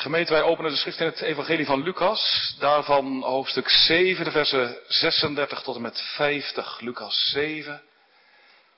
[0.00, 4.78] Gemeente, wij openen de schrift in het evangelie van Lucas, daarvan hoofdstuk 7, de versen
[4.88, 6.80] 36 tot en met 50.
[6.80, 7.82] Lucas 7,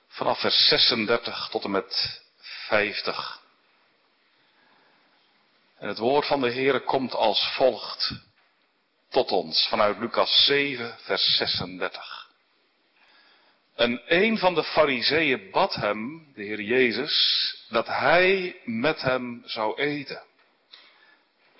[0.07, 3.41] vanaf vers 36 tot en met 50.
[5.77, 8.11] En het woord van de Heere komt als volgt
[9.09, 12.29] tot ons vanuit Lucas 7, vers 36.
[13.75, 19.75] En een van de fariseeën bad hem, de Heer Jezus, dat hij met hem zou
[19.81, 20.31] eten.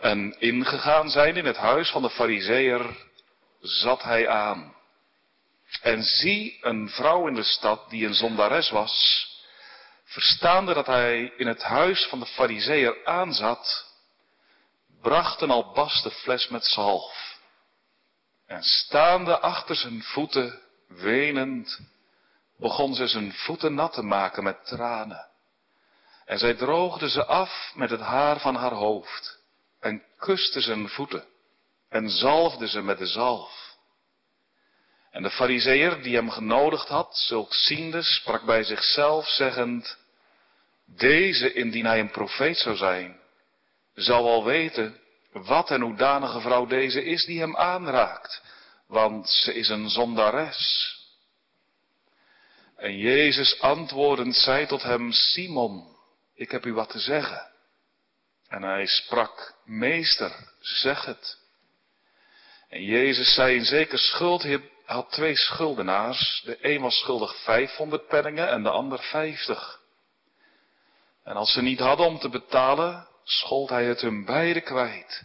[0.04, 2.98] En ingegaan zijn in het huis van de fariseer,
[3.62, 4.76] zat hij aan.
[5.82, 9.28] En zie een vrouw in de stad die een zondares was,
[10.04, 13.86] verstaande dat hij in het huis van de fariseer aanzat,
[15.02, 17.38] bracht een albaste fles met zalf.
[18.48, 21.80] En staande achter zijn voeten, wenend,
[22.58, 25.28] begon ze zijn voeten nat te maken met tranen.
[26.26, 29.42] En zij droogde ze af met het haar van haar hoofd
[29.84, 31.26] en kuste zijn voeten
[31.90, 33.76] en zalfde ze met de zalf.
[35.12, 39.98] En de fariseer die hem genodigd had, zulk ziende, sprak bij zichzelf zeggend,
[40.86, 43.20] deze, indien hij een profeet zou zijn,
[43.94, 45.00] zal wel weten
[45.32, 48.42] wat en hoedanige vrouw deze is die hem aanraakt,
[48.88, 50.92] want ze is een zondares.
[52.76, 55.98] En Jezus antwoordend zei tot hem, Simon,
[56.36, 57.52] ik heb u wat te zeggen.
[58.54, 61.38] En hij sprak, meester, zeg het.
[62.70, 66.42] En Jezus zei in zeker schuld, hij had twee schuldenaars.
[66.46, 69.82] De een was schuldig 500 penningen en de ander 50.
[71.24, 75.24] En als ze niet hadden om te betalen, schold hij het hun beide kwijt.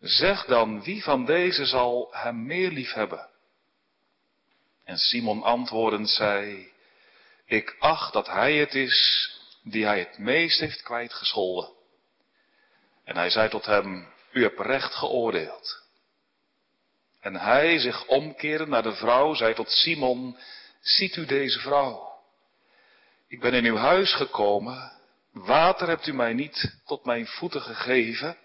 [0.00, 3.28] Zeg dan, wie van deze zal hem meer lief hebben?
[4.84, 6.72] En Simon antwoordend zei,
[7.46, 9.30] ik acht dat hij het is
[9.62, 11.78] die hij het meest heeft kwijtgescholden.
[13.10, 15.82] En hij zei tot hem, u hebt recht geoordeeld.
[17.20, 20.36] En hij, zich omkerend naar de vrouw, zei tot Simon,
[20.80, 22.08] ziet u deze vrouw?
[23.28, 24.92] Ik ben in uw huis gekomen,
[25.32, 28.36] water hebt u mij niet tot mijn voeten gegeven,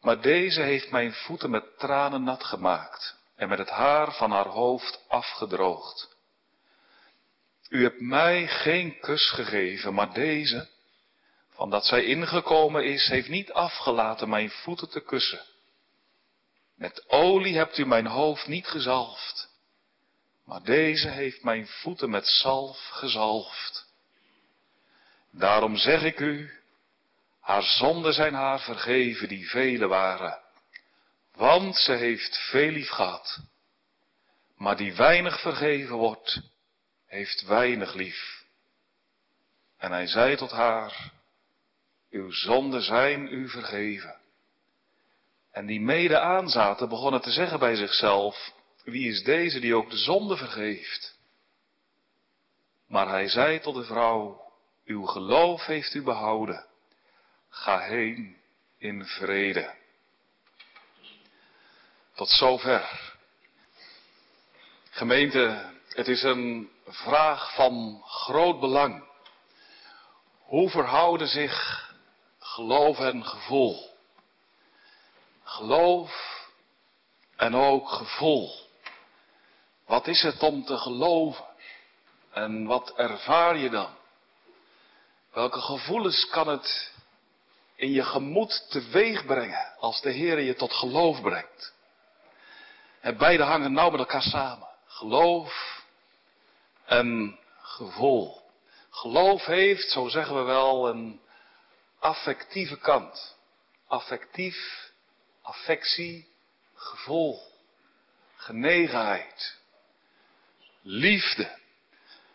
[0.00, 4.48] maar deze heeft mijn voeten met tranen nat gemaakt en met het haar van haar
[4.48, 6.16] hoofd afgedroogd.
[7.68, 10.68] U hebt mij geen kus gegeven, maar deze,
[11.58, 15.40] van dat zij ingekomen is, heeft niet afgelaten mijn voeten te kussen.
[16.76, 19.48] Met olie hebt u mijn hoofd niet gezalfd,
[20.44, 23.92] maar deze heeft mijn voeten met zalf gezalfd.
[25.30, 26.50] Daarom zeg ik u,
[27.40, 30.38] haar zonden zijn haar vergeven die vele waren,
[31.34, 33.38] want ze heeft veel lief gehad.
[34.56, 36.40] Maar die weinig vergeven wordt,
[37.06, 38.44] heeft weinig lief.
[39.78, 41.16] En hij zei tot haar,
[42.10, 44.16] uw zonden zijn u vergeven.
[45.52, 48.52] En die mede aanzaten begonnen te zeggen bij zichzelf,
[48.84, 51.16] wie is deze die ook de zonde vergeeft?
[52.86, 54.52] Maar hij zei tot de vrouw,
[54.84, 56.66] uw geloof heeft u behouden.
[57.48, 58.36] Ga heen
[58.78, 59.74] in vrede.
[62.14, 63.16] Tot zover.
[64.90, 69.04] Gemeente, het is een vraag van groot belang.
[70.38, 71.87] Hoe verhouden zich
[72.58, 73.90] geloof en gevoel?
[75.44, 76.10] Geloof
[77.36, 78.50] en ook gevoel.
[79.86, 81.44] Wat is het om te geloven?
[82.32, 83.90] En wat ervaar je dan?
[85.32, 86.92] Welke gevoelens kan het
[87.74, 91.74] in je gemoed teweeg brengen als de Heer je tot geloof brengt?
[93.00, 94.68] En beide hangen nauw met elkaar samen.
[94.86, 95.82] Geloof
[96.84, 98.40] en gevoel.
[98.90, 101.20] Geloof heeft, zo zeggen we wel, een
[101.98, 103.36] affectieve kant.
[103.86, 104.90] Affectief,
[105.42, 106.28] affectie,
[106.74, 107.40] gevoel,
[108.36, 109.58] genegenheid,
[110.82, 111.56] liefde.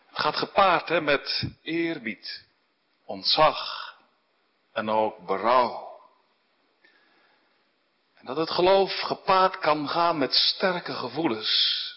[0.06, 2.44] Het gaat gepaard hè, met eerbied,
[3.04, 3.92] ontzag
[4.72, 6.00] en ook berouw.
[8.14, 11.94] En dat het geloof gepaard kan gaan met sterke gevoelens,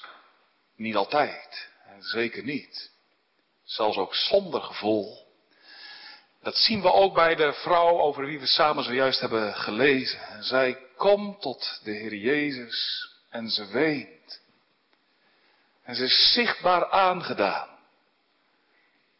[0.75, 1.69] niet altijd,
[1.99, 2.91] zeker niet.
[3.63, 5.26] Zelfs ook zonder gevoel.
[6.47, 10.19] Dat zien we ook bij de vrouw over wie we samen zojuist hebben gelezen.
[10.19, 14.41] En zij komt tot de Heer Jezus en ze weent.
[15.83, 17.69] En ze is zichtbaar aangedaan.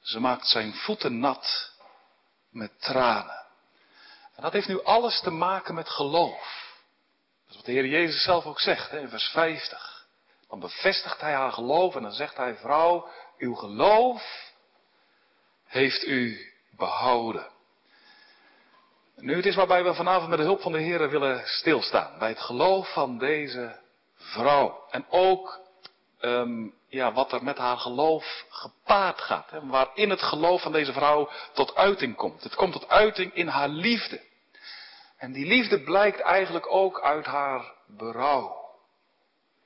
[0.01, 1.71] Ze maakt zijn voeten nat
[2.49, 3.45] met tranen.
[4.35, 6.75] En dat heeft nu alles te maken met geloof.
[7.45, 10.07] Dat is wat de Heer Jezus zelf ook zegt in vers 50.
[10.49, 14.53] Dan bevestigt hij haar geloof en dan zegt hij, vrouw, uw geloof
[15.65, 16.46] heeft u
[16.77, 17.47] behouden.
[19.15, 22.19] Nu, het is waarbij we vanavond met de hulp van de Heer willen stilstaan.
[22.19, 23.79] Bij het geloof van deze
[24.15, 24.83] vrouw.
[24.89, 25.59] En ook
[26.21, 29.49] um, ja, wat er met haar geloof gepaard gaat.
[29.49, 32.43] Hè, waarin het geloof van deze vrouw tot uiting komt.
[32.43, 34.21] Het komt tot uiting in haar liefde.
[35.17, 38.65] En die liefde blijkt eigenlijk ook uit haar berouw.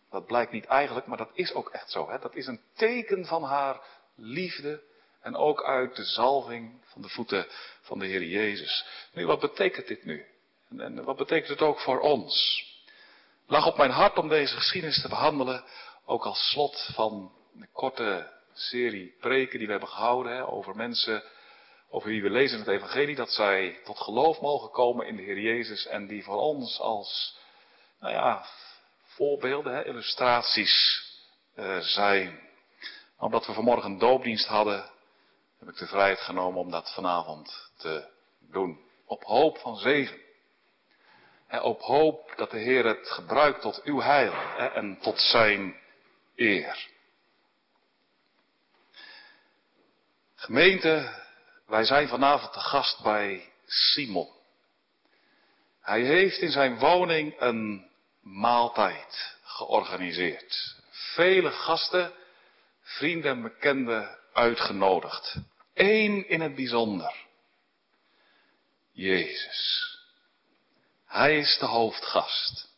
[0.10, 2.10] Dat blijkt niet eigenlijk, maar dat is ook echt zo.
[2.10, 2.20] Hè?
[2.20, 3.82] Dat is een teken van haar
[4.16, 4.82] liefde
[5.22, 7.48] en ook uit de zalving van de voeten
[7.82, 8.86] van de Heer Jezus.
[9.14, 10.26] Nu, wat betekent dit nu?
[10.70, 12.64] En, en wat betekent het ook voor ons?
[13.48, 15.64] Lag op mijn hart om deze geschiedenis te behandelen,
[16.06, 21.24] ook als slot van de korte serie preken die we hebben gehouden hè, over mensen
[21.94, 25.22] over wie we lezen in het Evangelie, dat zij tot geloof mogen komen in de
[25.22, 27.38] Heer Jezus en die voor ons als,
[28.00, 28.46] nou ja,
[29.04, 31.04] voorbeelden, hè, illustraties
[31.56, 32.40] uh, zijn.
[33.18, 34.90] Omdat we vanmorgen een doopdienst hadden,
[35.62, 38.10] heb ik de vrijheid genomen om dat vanavond te
[38.40, 38.80] doen.
[39.06, 40.20] Op hoop van zegen.
[41.48, 45.76] Hè, op hoop dat de Heer het gebruikt tot uw heil en tot zijn
[46.36, 46.88] eer.
[50.36, 51.22] Gemeente,
[51.68, 54.30] wij zijn vanavond te gast bij Simon.
[55.82, 57.90] Hij heeft in zijn woning een
[58.22, 60.76] maaltijd georganiseerd.
[60.90, 62.14] Vele gasten,
[62.82, 65.36] vrienden en bekenden uitgenodigd.
[65.74, 67.16] Eén in het bijzonder.
[68.92, 69.90] Jezus.
[71.06, 72.70] Hij is de hoofdgast.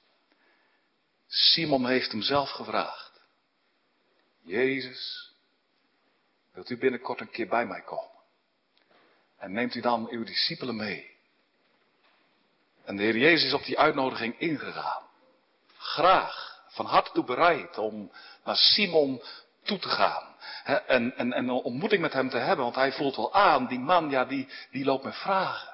[1.28, 3.22] Simon heeft hem zelf gevraagd.
[4.44, 5.32] Jezus,
[6.52, 8.22] wilt u binnenkort een keer bij mij komen?
[9.38, 11.12] En neemt u dan uw discipelen mee?
[12.84, 15.04] En de Heer Jezus is op die uitnodiging ingegaan.
[15.78, 18.12] Graag, van harte toe bereid om
[18.44, 19.24] naar Simon
[19.64, 20.36] toe te gaan.
[20.64, 23.80] en, en, en een ontmoeting met hem te hebben, want hij voelt wel aan, die
[23.80, 25.72] man, ja, die, die loopt met vragen.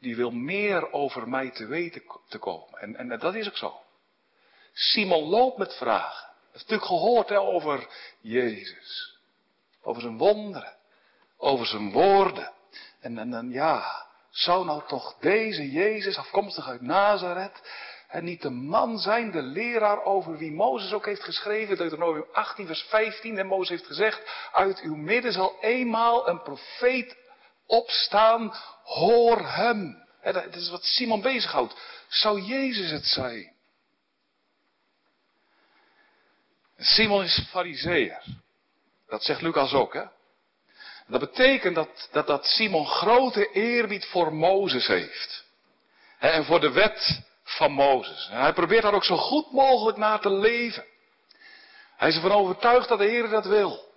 [0.00, 2.80] Die wil meer over mij te weten te komen.
[2.80, 3.80] En, en dat is ook zo.
[4.72, 6.26] Simon loopt met vragen.
[6.26, 7.88] Hij heeft natuurlijk gehoord over
[8.20, 9.18] Jezus.
[9.82, 10.76] Over zijn wonderen.
[11.36, 12.52] Over zijn woorden.
[13.00, 17.62] En, en, en ja, zou nou toch deze Jezus, afkomstig uit Nazareth,
[18.14, 22.66] en niet de man zijn, de leraar over wie Mozes ook heeft geschreven, Deuteronomium 18,
[22.66, 27.16] vers 15, en Mozes heeft gezegd, uit uw midden zal eenmaal een profeet
[27.66, 30.06] opstaan, hoor hem.
[30.22, 31.74] dat is wat Simon bezighoudt.
[32.08, 33.52] Zou Jezus het zijn?
[36.78, 38.22] Simon is fariseer.
[39.06, 40.04] Dat zegt Lucas ook, hè?
[41.06, 45.44] Dat betekent dat, dat, dat Simon grote eerbied voor Mozes heeft.
[46.18, 48.28] En voor de wet van Mozes.
[48.30, 50.84] En hij probeert daar ook zo goed mogelijk naar te leven.
[51.96, 53.92] Hij is ervan overtuigd dat de Heer dat wil.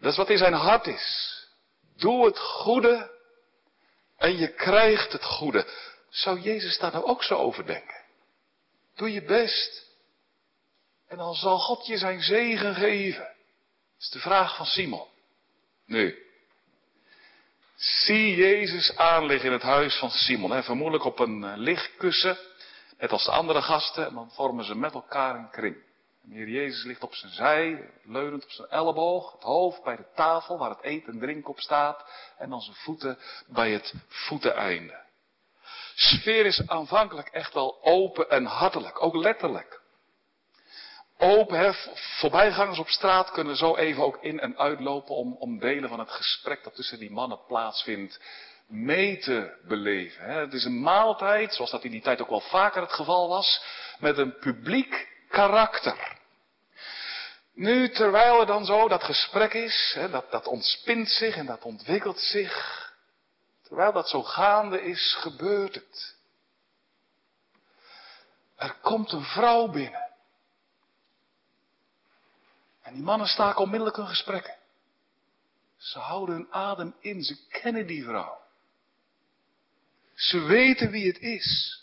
[0.00, 1.32] Dat is wat in zijn hart is.
[1.96, 3.10] Doe het goede
[4.16, 5.66] en je krijgt het goede.
[6.08, 8.02] Zou Jezus daar nou ook zo over denken?
[8.94, 9.92] Doe je best
[11.08, 13.24] en dan zal God je zijn zegen geven.
[13.24, 15.06] Dat is de vraag van Simon.
[15.86, 16.23] Nu,
[17.76, 20.62] zie Jezus aanliggen in het huis van Simon.
[20.62, 22.38] Vermoedelijk op een eh, lichtkussen,
[22.98, 24.06] net als de andere gasten.
[24.06, 25.76] En dan vormen ze met elkaar een kring.
[26.24, 30.58] En Jezus ligt op zijn zij, leunend op zijn elleboog, het hoofd bij de tafel
[30.58, 32.04] waar het eten en drinken op staat.
[32.38, 35.02] En dan zijn voeten bij het voeteneinde.
[35.94, 39.82] Sfeer is aanvankelijk echt wel open en hartelijk, ook letterlijk
[41.18, 41.74] open.
[42.18, 46.10] Voorbijgangers op straat kunnen zo even ook in en uitlopen om, om delen van het
[46.10, 48.20] gesprek dat tussen die mannen plaatsvindt
[48.66, 50.24] mee te beleven.
[50.24, 53.62] Het is een maaltijd, zoals dat in die tijd ook wel vaker het geval was,
[53.98, 56.16] met een publiek karakter.
[57.54, 62.20] Nu, terwijl er dan zo dat gesprek is, dat, dat ontspint zich en dat ontwikkelt
[62.20, 62.82] zich,
[63.62, 66.16] terwijl dat zo gaande is, gebeurt het.
[68.56, 70.12] Er komt een vrouw binnen.
[72.84, 74.56] En die mannen staken onmiddellijk hun gesprekken.
[75.76, 78.40] Ze houden hun adem in, ze kennen die vrouw.
[80.14, 81.80] Ze weten wie het is.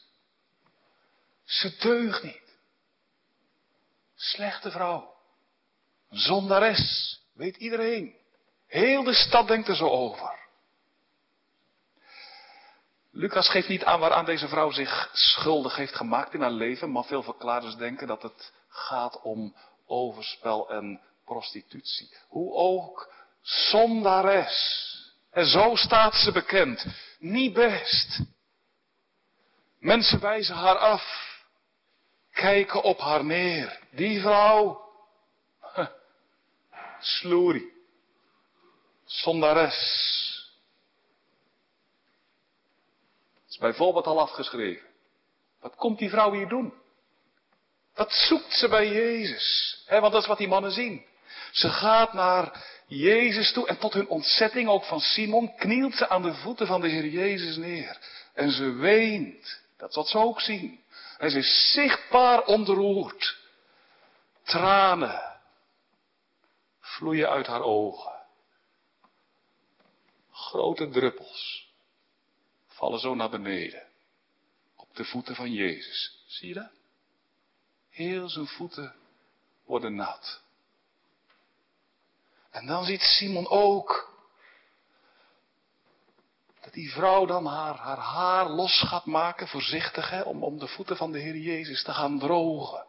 [1.43, 2.57] Ze deugt niet.
[4.15, 5.15] Slechte vrouw.
[6.09, 8.15] Zondares, weet iedereen.
[8.67, 10.39] Heel de stad denkt er zo over.
[13.11, 17.03] Lucas geeft niet aan waaraan deze vrouw zich schuldig heeft gemaakt in haar leven, maar
[17.03, 19.55] veel verklaarders denken dat het gaat om
[19.91, 22.09] overspel en prostitutie.
[22.27, 24.89] Hoe ook zondares.
[25.31, 26.85] En zo staat ze bekend.
[27.19, 28.19] Niet best.
[29.79, 31.29] Mensen wijzen haar af.
[32.31, 33.79] Kijken op haar neer.
[33.91, 34.81] Die vrouw.
[35.75, 35.87] Huh.
[36.99, 37.71] Sloerie.
[39.05, 40.09] Zondares.
[43.61, 44.87] bijvoorbeeld al afgeschreven.
[45.59, 46.73] Wat komt die vrouw hier doen?
[47.95, 49.69] Wat zoekt ze bij Jezus?
[49.87, 51.05] want dat is wat die mannen zien.
[51.51, 56.21] Ze gaat naar Jezus toe en tot hun ontzetting ook van Simon knielt ze aan
[56.21, 57.97] de voeten van de Heer Jezus neer.
[58.33, 59.61] En ze weent.
[59.77, 60.83] Dat wat ze ook zien.
[61.17, 63.37] En ze is zichtbaar ontroerd.
[64.43, 65.39] Tranen
[66.79, 68.19] vloeien uit haar ogen.
[70.31, 71.69] Grote druppels
[72.67, 73.87] vallen zo naar beneden.
[74.75, 76.23] Op de voeten van Jezus.
[76.27, 76.80] Zie je dat?
[77.91, 78.95] Heel zijn voeten
[79.65, 80.41] worden nat.
[82.49, 84.09] En dan ziet Simon ook
[86.61, 90.97] dat die vrouw dan haar, haar los gaat maken, voorzichtig, hè, om, om de voeten
[90.97, 92.85] van de Heer Jezus te gaan drogen.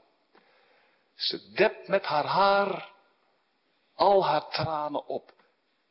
[1.15, 2.91] Ze dept met haar haar
[3.95, 5.33] al haar tranen op.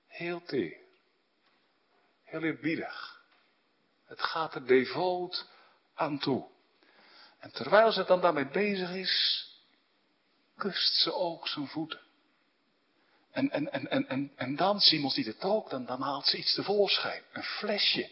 [0.07, 0.77] Heel teer.
[2.23, 3.21] Heel eerbiedig.
[4.05, 5.47] Het gaat er devoot
[5.93, 6.50] aan toe.
[7.41, 9.45] En terwijl ze dan daarmee bezig is,
[10.57, 11.99] kust ze ook zijn voeten.
[13.31, 16.37] En, en, en, en, en, en dan, Simon ziet het ook, dan, dan haalt ze
[16.37, 17.23] iets tevoorschijn.
[17.31, 18.09] Een flesje.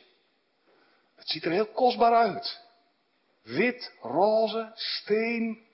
[1.15, 2.61] Het ziet er heel kostbaar uit.
[3.41, 5.67] Wit, roze, steen.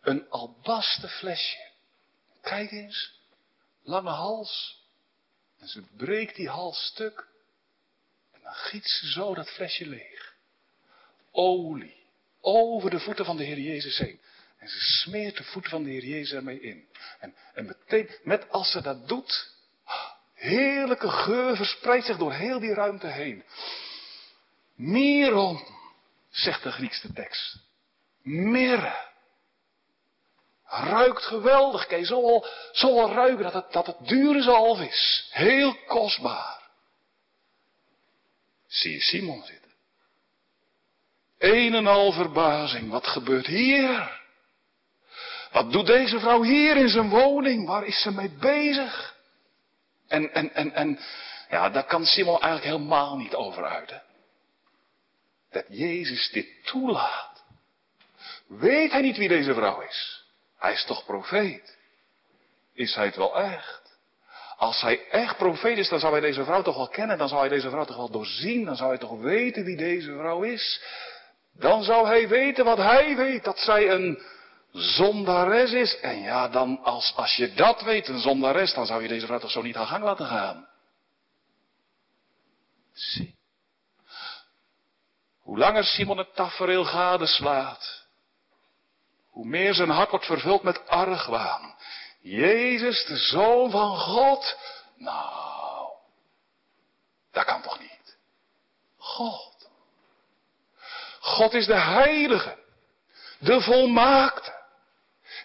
[0.00, 1.70] Een albaste flesje.
[2.40, 3.20] Kijk eens.
[3.82, 4.84] Lange hals.
[5.58, 7.28] En ze breekt die hals stuk.
[8.32, 10.34] En dan giet ze zo dat flesje leeg.
[11.30, 11.95] Olie.
[12.48, 14.20] Over de voeten van de Heer Jezus heen.
[14.58, 16.88] En ze smeert de voeten van de Heer Jezus ermee in.
[17.18, 19.54] En, en meteen, met als ze dat doet,
[20.34, 23.44] heerlijke geur verspreidt zich door heel die ruimte heen.
[24.74, 25.66] Miron,
[26.30, 27.58] zegt de Griekse tekst.
[28.22, 29.04] Mirre.
[30.64, 32.08] Ruikt geweldig, Kees.
[32.08, 35.28] Zo zo ruiken dat het, dat het dure zalf is.
[35.32, 36.70] Heel kostbaar.
[38.66, 39.65] Zie je Simon zitten.
[41.38, 42.90] Een en al verbazing.
[42.90, 44.20] Wat gebeurt hier?
[45.52, 47.66] Wat doet deze vrouw hier in zijn woning?
[47.66, 49.16] Waar is ze mee bezig?
[50.08, 50.98] En, en, en, en,
[51.50, 54.02] ja, daar kan Simon eigenlijk helemaal niet over uiten.
[55.50, 57.44] Dat Jezus dit toelaat.
[58.46, 60.24] Weet hij niet wie deze vrouw is?
[60.58, 61.76] Hij is toch profeet?
[62.74, 63.98] Is hij het wel echt?
[64.56, 67.40] Als hij echt profeet is, dan zou hij deze vrouw toch wel kennen, dan zou
[67.40, 70.82] hij deze vrouw toch wel doorzien, dan zou hij toch weten wie deze vrouw is.
[71.58, 74.22] Dan zou hij weten wat hij weet, dat zij een
[74.72, 76.00] zondares is.
[76.00, 79.38] En ja, dan als, als je dat weet, een zondares, dan zou je deze vrouw
[79.38, 80.68] toch zo niet aan gang laten gaan.
[82.92, 83.34] Zie.
[85.40, 88.06] Hoe langer Simon het tafereel gadeslaat,
[89.30, 91.74] hoe meer zijn hart wordt vervuld met argwaan.
[92.20, 94.58] Jezus, de Zoon van God?
[94.96, 95.88] Nou,
[97.32, 98.16] dat kan toch niet?
[98.96, 99.45] God.
[101.36, 102.56] God is de Heilige,
[103.38, 104.54] de Volmaakte.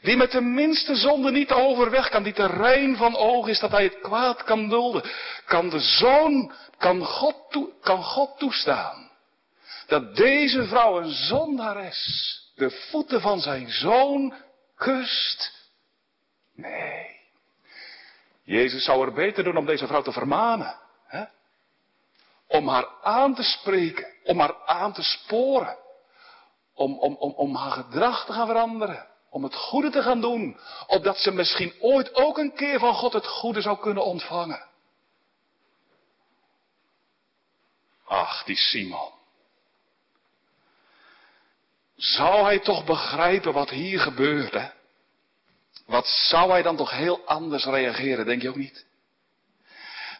[0.02, 3.72] Die met de minste zonde niet overweg kan, die te rein van oog is dat
[3.72, 5.04] hij het kwaad kan dulden.
[5.46, 7.36] Kan de zoon, kan God,
[7.82, 9.10] kan God toestaan.
[9.88, 14.34] Dat deze vrouw een zondares de voeten van zijn zoon
[14.76, 15.70] kust.
[16.56, 17.20] Nee.
[18.44, 20.76] Jezus zou er beter doen om deze vrouw te vermanen.
[21.08, 21.24] Hè?
[22.48, 25.78] Om haar aan te spreken, om haar aan te sporen.
[26.74, 30.58] Om, om, om, om haar gedrag te gaan veranderen om het goede te gaan doen,
[30.88, 34.66] opdat ze misschien ooit ook een keer van God het goede zou kunnen ontvangen.
[38.06, 39.12] Ach, die Simon.
[41.96, 44.72] Zou hij toch begrijpen wat hier gebeurde?
[45.86, 48.86] Wat zou hij dan toch heel anders reageren, denk je ook niet?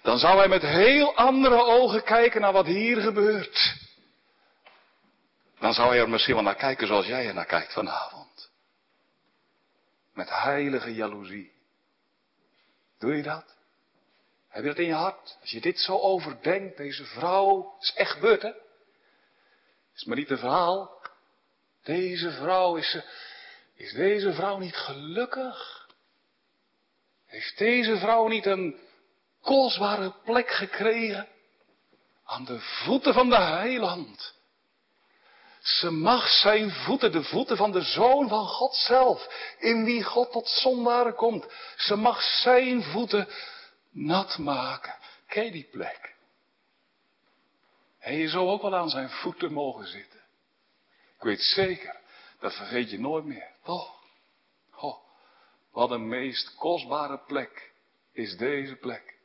[0.02, 3.81] Dan zou hij met heel andere ogen kijken naar wat hier gebeurt.
[5.62, 8.52] Dan zou hij er misschien wel naar kijken zoals jij er naar kijkt vanavond.
[10.14, 11.52] Met heilige jaloezie.
[13.00, 13.56] Doe je dat?
[14.48, 15.38] Heb je dat in je hart?
[15.42, 18.52] Als je dit zo overdenkt, deze vrouw, is echt gebeurd hè?
[19.96, 21.02] Is maar niet een verhaal.
[21.84, 23.04] Deze vrouw, is, ze,
[23.76, 25.88] is deze vrouw niet gelukkig?
[27.26, 28.80] Heeft deze vrouw niet een
[29.42, 31.28] kostbare plek gekregen?
[32.24, 34.40] Aan de voeten van de heiland.
[35.62, 39.28] Ze mag zijn voeten, de voeten van de Zoon van God zelf,
[39.60, 41.46] in wie God tot zondaren komt.
[41.78, 43.28] Ze mag zijn voeten
[43.92, 44.96] nat maken.
[45.28, 46.16] Ken die plek?
[48.00, 50.20] En je zou ook wel aan zijn voeten mogen zitten.
[51.16, 52.00] Ik weet zeker,
[52.40, 53.50] dat vergeet je nooit meer.
[53.64, 53.96] Toch?
[54.76, 54.98] Oh,
[55.72, 57.72] wat een meest kostbare plek
[58.12, 59.20] is deze plek.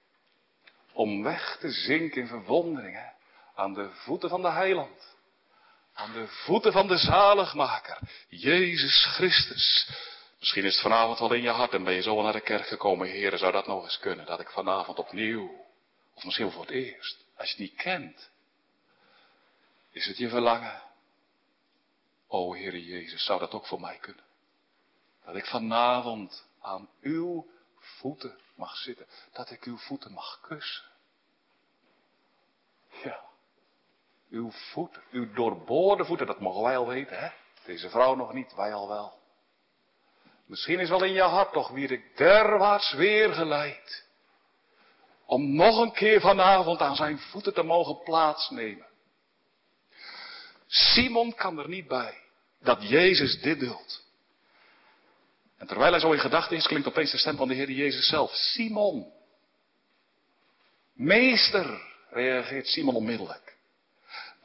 [0.92, 3.14] Om weg te zinken in verwondering.
[3.54, 5.15] Aan de voeten van de heiland.
[5.96, 7.98] Aan de voeten van de zaligmaker.
[8.28, 9.88] Jezus Christus.
[10.38, 12.66] Misschien is het vanavond wel in je hart en ben je zo naar de kerk
[12.66, 13.08] gekomen.
[13.08, 14.26] Heren, zou dat nog eens kunnen?
[14.26, 15.64] Dat ik vanavond opnieuw,
[16.14, 18.30] of misschien voor het eerst, als je het niet kent.
[19.90, 20.82] Is het je verlangen?
[22.28, 24.24] O Heere Jezus, zou dat ook voor mij kunnen?
[25.24, 27.46] Dat ik vanavond aan uw
[27.78, 29.06] voeten mag zitten.
[29.32, 30.84] Dat ik uw voeten mag kussen.
[33.02, 33.25] Ja.
[34.30, 37.28] Uw voeten, uw doorboorde voeten, dat mogen wij al weten, hè?
[37.64, 39.18] Deze vrouw nog niet, wij al wel.
[40.46, 44.04] Misschien is wel in je hart toch wie ik derwaarts weer geleid.
[45.26, 48.86] Om nog een keer vanavond aan zijn voeten te mogen plaatsnemen.
[50.66, 52.18] Simon kan er niet bij
[52.60, 54.04] dat Jezus dit duldt.
[55.58, 58.08] En terwijl hij zo in gedachten is, klinkt opeens de stem van de Heer Jezus
[58.08, 58.30] zelf.
[58.30, 59.12] Simon.
[60.92, 61.80] Meester,
[62.10, 63.45] reageert Simon onmiddellijk.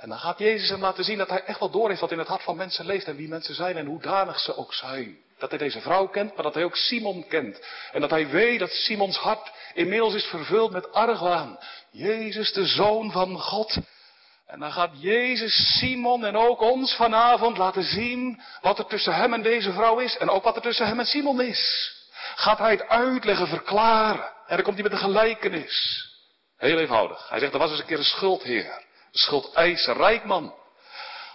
[0.02, 2.20] En dan gaat Jezus hem laten zien dat hij echt wel door heeft wat in
[2.20, 5.18] het hart van mensen leeft en wie mensen zijn en hoe danig ze ook zijn.
[5.38, 7.66] Dat hij deze vrouw kent, maar dat hij ook Simon kent.
[7.92, 11.60] En dat hij weet dat Simons hart inmiddels is vervuld met argwaan.
[11.92, 13.78] Jezus, de Zoon van God,
[14.52, 19.34] en dan gaat Jezus Simon en ook ons vanavond laten zien wat er tussen hem
[19.34, 20.18] en deze vrouw is.
[20.18, 21.94] En ook wat er tussen hem en Simon is.
[22.36, 24.24] Gaat hij het uitleggen, verklaren.
[24.24, 26.06] En dan komt hij met een gelijkenis.
[26.58, 27.30] Heel eenvoudig.
[27.30, 28.90] Hij zegt, er was eens een keer een schuldheer.
[29.12, 30.54] Een schuldeiser, rijk man.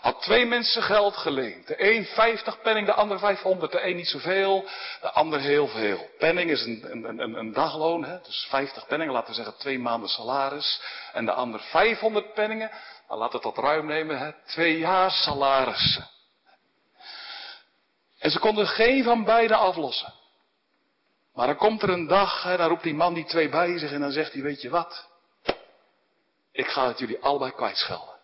[0.00, 1.66] Had twee mensen geld geleend.
[1.66, 3.72] De een 50 penning, de ander 500.
[3.72, 4.68] De een niet zoveel,
[5.00, 6.08] de ander heel veel.
[6.18, 8.20] Penning is een, een, een, dagloon, hè?
[8.22, 10.80] dus 50 penningen, laten we zeggen twee maanden salaris.
[11.12, 12.70] En de ander 500 penningen,
[13.08, 14.32] dan laat het tot ruim nemen, hè?
[14.46, 16.08] twee jaar salarissen.
[18.18, 20.12] En ze konden geen van beiden aflossen.
[21.34, 23.92] Maar dan komt er een dag, hè, dan roept die man die twee bij zich
[23.92, 25.08] en dan zegt hij, weet je wat?
[26.56, 28.14] Ik ga het jullie allebei kwijtschelden.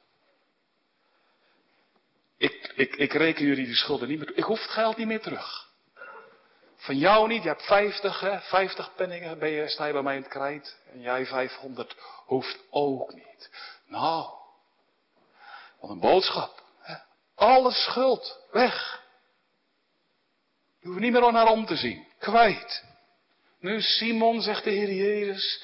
[2.36, 5.20] Ik, ik, ik reken jullie die schulden niet meer Ik hoef het geld niet meer
[5.20, 5.70] terug.
[6.76, 10.16] Van jou niet, je hebt 50, hè, 50 penningen, ben je, sta je bij mij
[10.16, 10.78] in het krijt.
[10.92, 11.94] En jij 500
[12.26, 13.50] hoeft ook niet.
[13.86, 14.30] Nou,
[15.80, 16.62] wat een boodschap.
[16.80, 16.94] Hè?
[17.34, 19.02] Alle schuld, weg.
[20.80, 22.84] Je hoeft niet meer naar om te zien, kwijt.
[23.60, 25.62] Nu Simon, zegt de Heer Jezus,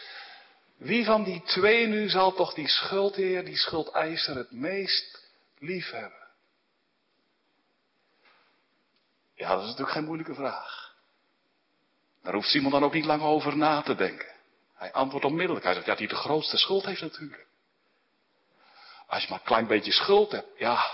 [0.78, 6.26] wie van die twee nu zal toch die schuldheer, die schuldeiser het meest lief hebben?
[9.34, 10.94] Ja, dat is natuurlijk geen moeilijke vraag.
[12.22, 14.26] Daar hoeft Simon dan ook niet lang over na te denken.
[14.74, 15.64] Hij antwoordt onmiddellijk.
[15.64, 17.46] Hij zegt, ja, die de grootste schuld heeft natuurlijk.
[19.06, 20.90] Als je maar een klein beetje schuld hebt, ja.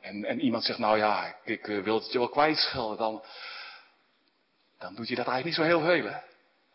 [0.00, 3.24] En, en iemand zegt, nou ja, ik, eh, wil het je wel kwijtschelden, dan,
[4.78, 6.18] dan doet je dat eigenlijk niet zo heel veel, hè.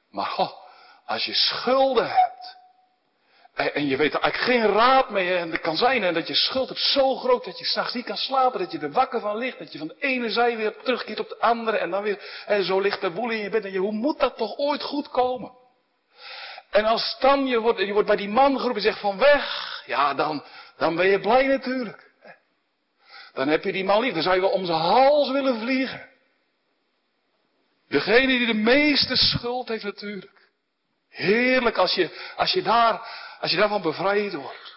[0.09, 0.62] Maar goh,
[1.05, 2.57] als je schulden hebt,
[3.53, 5.35] en je weet er eigenlijk geen raad mee.
[5.35, 8.05] En het kan zijn en dat je schuld hebt zo groot dat je s'nachts niet
[8.05, 8.59] kan slapen.
[8.59, 9.59] Dat je er wakker van ligt.
[9.59, 11.77] Dat je van de ene zij weer terugkeert op de andere.
[11.77, 13.65] En dan weer, en zo ligt de boel in je bed.
[13.65, 15.51] En je, hoe moet dat toch ooit goed komen?
[16.69, 19.83] En als dan je wordt, je wordt bij die man geroepen en zegt van weg.
[19.85, 20.43] Ja, dan,
[20.77, 22.11] dan ben je blij natuurlijk.
[23.33, 24.13] Dan heb je die man lief.
[24.13, 26.09] Dan zou je wel om zijn hals willen vliegen.
[27.87, 30.32] Degene die de meeste schuld heeft natuurlijk.
[31.13, 34.75] Heerlijk als je, als je daar als je daarvan bevrijd wordt.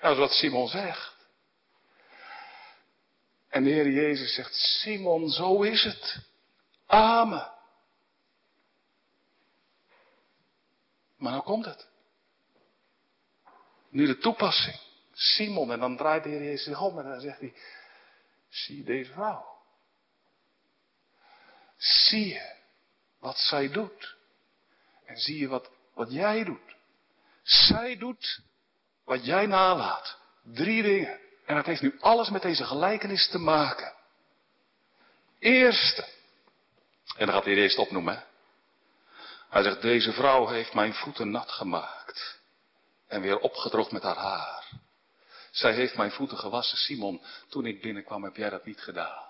[0.00, 1.16] Nou, dat is wat Simon zegt.
[3.48, 6.18] En de Heer Jezus zegt, Simon, zo is het.
[6.86, 7.52] Amen.
[11.16, 11.88] Maar nou komt het.
[13.88, 14.80] Nu de toepassing.
[15.12, 17.54] Simon, en dan draait de Heer Jezus zich om en dan zegt hij,
[18.48, 19.46] zie deze vrouw.
[21.76, 22.54] Zie je
[23.18, 24.16] wat zij doet.
[25.04, 26.76] En zie je wat, wat jij doet.
[27.42, 28.40] Zij doet
[29.04, 30.18] wat jij nalaat.
[30.42, 31.18] Drie dingen.
[31.46, 33.92] En dat heeft nu alles met deze gelijkenis te maken.
[35.38, 36.04] Eerste.
[37.16, 38.24] En dan gaat hij eerst opnoemen.
[39.48, 42.40] Hij zegt, deze vrouw heeft mijn voeten nat gemaakt.
[43.06, 44.68] En weer opgedroogd met haar haar.
[45.50, 47.22] Zij heeft mijn voeten gewassen, Simon.
[47.48, 49.27] Toen ik binnenkwam heb jij dat niet gedaan.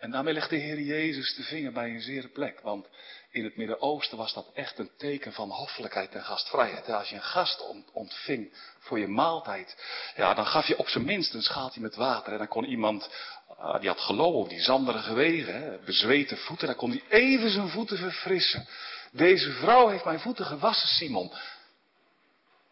[0.00, 2.60] En daarmee legt de Heer Jezus de vinger bij een zere plek.
[2.60, 2.88] Want
[3.30, 6.88] in het Midden-Oosten was dat echt een teken van hoffelijkheid en gastvrijheid.
[6.88, 9.76] Als je een gast ontving voor je maaltijd,
[10.16, 12.32] ja, dan gaf je op zijn minst een schaaltje met water.
[12.32, 13.10] En dan kon iemand,
[13.58, 17.98] ah, die had geloof, die zanderige wegen, bezweten voeten, dan kon hij even zijn voeten
[17.98, 18.68] verfrissen.
[19.12, 21.32] Deze vrouw heeft mijn voeten gewassen, Simon.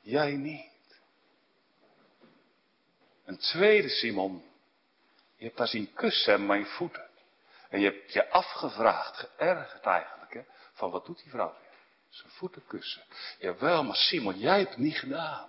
[0.00, 0.66] Jij niet.
[3.24, 4.42] Een tweede, Simon.
[5.36, 7.07] Je hebt daar zien kussen mijn voeten.
[7.68, 10.40] En je hebt je afgevraagd, geërgerd eigenlijk, hè,
[10.72, 11.68] van wat doet die vrouw weer?
[12.08, 13.02] Zijn voeten kussen.
[13.38, 15.48] Jawel, maar Simon, jij hebt het niet gedaan.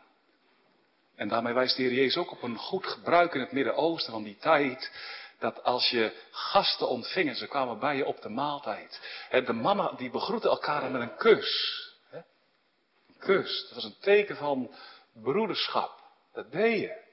[1.15, 4.23] En daarmee wijst de Heer Jezus ook op een goed gebruik in het Midden-Oosten van
[4.23, 4.91] die tijd.
[5.39, 9.01] Dat als je gasten ontvingen, ze kwamen bij je op de maaltijd.
[9.29, 11.77] De mannen die begroeten elkaar met een kus.
[12.11, 14.75] Een kus, dat was een teken van
[15.13, 16.03] broederschap.
[16.33, 17.07] Dat deed je.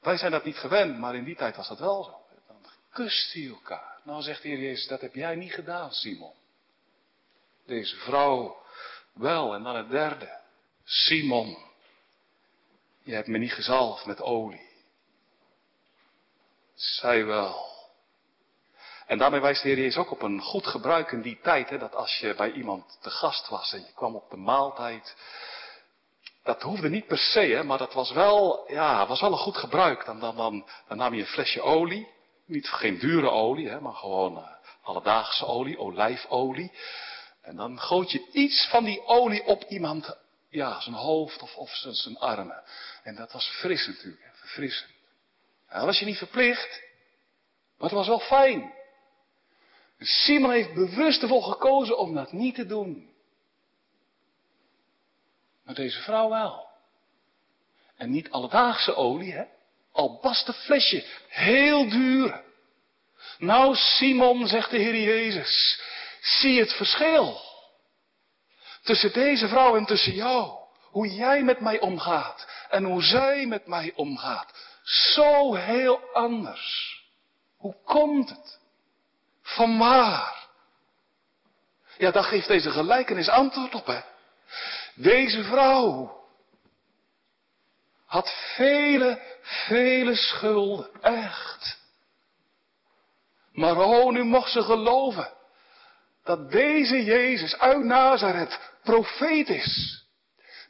[0.00, 2.19] Wij zijn dat niet gewend, maar in die tijd was dat wel zo.
[2.90, 4.00] Dan kust hij elkaar.
[4.04, 6.32] Nou zegt de Heer Jezus, dat heb jij niet gedaan, Simon.
[7.66, 8.62] Deze vrouw
[9.12, 9.54] wel.
[9.54, 10.38] En dan het derde.
[10.84, 11.58] Simon,
[13.02, 14.68] je hebt me niet gezalfd met olie.
[16.74, 17.68] Zij wel.
[19.06, 21.70] En daarmee wijst de Heer Jezus ook op een goed gebruik in die tijd.
[21.70, 25.16] Hè, dat als je bij iemand te gast was en je kwam op de maaltijd.
[26.42, 29.56] Dat hoefde niet per se, hè, maar dat was wel, ja, was wel een goed
[29.56, 30.04] gebruik.
[30.04, 32.18] Dan, dan, dan, dan nam je een flesje olie.
[32.50, 34.48] Niet, geen dure olie, hè, maar gewoon uh,
[34.82, 36.72] alledaagse olie, olijfolie.
[37.40, 40.16] En dan goot je iets van die olie op iemand,
[40.48, 42.62] ja, zijn hoofd of, of zijn, armen.
[43.02, 44.90] En dat was fris natuurlijk, hè, verfrissend.
[45.66, 46.82] En dat was je niet verplicht,
[47.76, 48.72] maar het was wel fijn.
[49.98, 53.14] Simon heeft bewust ervoor gekozen om dat niet te doen.
[55.64, 56.68] Maar deze vrouw wel.
[57.96, 59.44] En niet alledaagse olie, hè?
[59.92, 62.42] Albasten flesje, heel duur.
[63.38, 65.80] Nou, Simon, zegt de Heer Jezus,
[66.20, 67.40] zie het verschil.
[68.82, 70.58] Tussen deze vrouw en tussen jou.
[70.80, 74.52] Hoe jij met mij omgaat en hoe zij met mij omgaat.
[74.82, 76.98] Zo heel anders.
[77.56, 78.58] Hoe komt het?
[79.42, 80.48] Van waar?
[81.98, 84.00] Ja, daar geeft deze gelijkenis antwoord op, hè.
[84.94, 86.19] Deze vrouw
[88.10, 91.78] had vele, vele schulden, echt.
[93.52, 95.32] Maar oh, nu mocht ze geloven
[96.24, 100.04] dat deze Jezus uit Nazareth profeet is.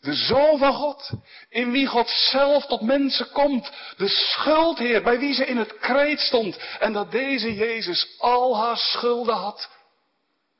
[0.01, 1.11] De Zoon van God,
[1.49, 3.73] in wie God zelf tot mensen komt.
[3.97, 6.59] De schuldheer, bij wie ze in het krijt stond.
[6.79, 9.71] En dat deze Jezus al haar schulden had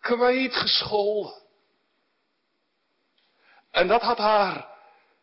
[0.01, 1.35] kwijtgescholden.
[3.71, 4.70] En dat had haar,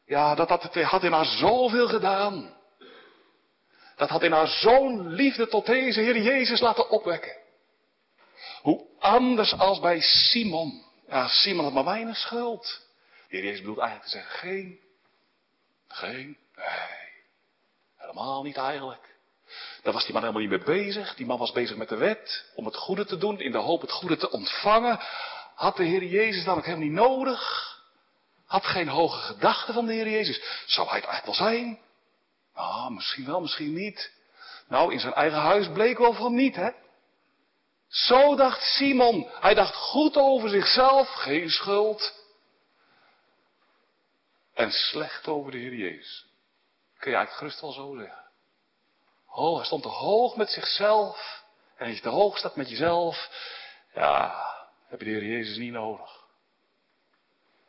[0.08, 2.56] ja, dat had, had in haar zoveel gedaan.
[3.96, 7.36] Dat had in haar zo'n liefde tot deze Heer Jezus laten opwekken.
[8.62, 10.84] Hoe anders als bij Simon.
[11.08, 12.82] Ja, Simon had maar weinig schuld.
[13.30, 14.80] De Heer Jezus bedoelt eigenlijk te zeggen, geen.
[15.88, 16.38] Geen.
[16.56, 17.26] Nee.
[17.96, 19.16] Helemaal niet eigenlijk.
[19.82, 21.16] Daar was die man helemaal niet mee bezig.
[21.16, 22.52] Die man was bezig met de wet.
[22.56, 23.40] Om het goede te doen.
[23.40, 25.00] In de hoop het goede te ontvangen.
[25.56, 27.76] Had de Heer Jezus dan ook helemaal niet nodig.
[28.48, 30.42] Had geen hoge gedachten van de Heer Jezus.
[30.66, 31.80] Zou hij het eigenlijk wel zijn?
[32.56, 34.12] Nou, misschien wel, misschien niet.
[34.68, 36.70] Nou, in zijn eigen huis bleek wel van niet, hè?
[37.88, 39.30] Zo dacht Simon.
[39.40, 42.26] Hij dacht goed over zichzelf, geen schuld.
[44.54, 46.26] En slecht over de Heer Jezus.
[46.98, 48.26] Kun je eigenlijk gerust wel zo zeggen.
[49.32, 51.44] Oh, hij stond te hoog met zichzelf.
[51.76, 53.30] En als je te hoog staat met jezelf,
[53.94, 54.46] ja,
[54.88, 56.17] heb je de Heer Jezus niet nodig.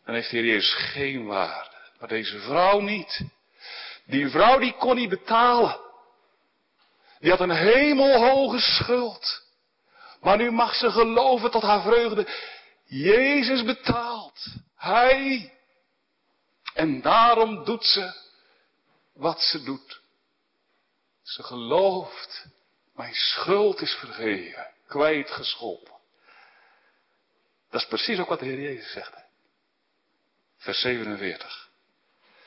[0.08, 1.76] Dan heeft de Heer Jezus geen waarde.
[1.98, 3.20] Maar deze vrouw niet.
[4.06, 5.80] Die vrouw die kon niet betalen.
[7.18, 9.42] Die had een hemelhoge schuld.
[10.20, 12.28] Maar nu mag ze geloven tot haar vreugde.
[12.84, 14.46] Jezus betaalt.
[14.76, 15.52] Hij.
[16.74, 18.14] En daarom doet ze
[19.14, 20.00] wat ze doet.
[21.22, 22.46] Ze gelooft.
[22.94, 24.70] Mijn schuld is vergeven.
[24.86, 25.94] Kwijtgescholden.
[27.70, 29.26] Dat is precies ook wat de Heer Jezus zegt.
[30.58, 31.68] Vers 47.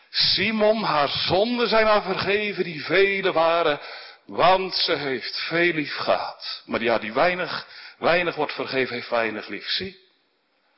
[0.09, 3.79] Simon, haar zonden zijn haar vergeven, die vele waren,
[4.25, 6.63] want ze heeft veel lief gehad.
[6.65, 9.67] Maar ja, die weinig, weinig wordt vergeven, heeft weinig lief.
[9.67, 9.99] Zie,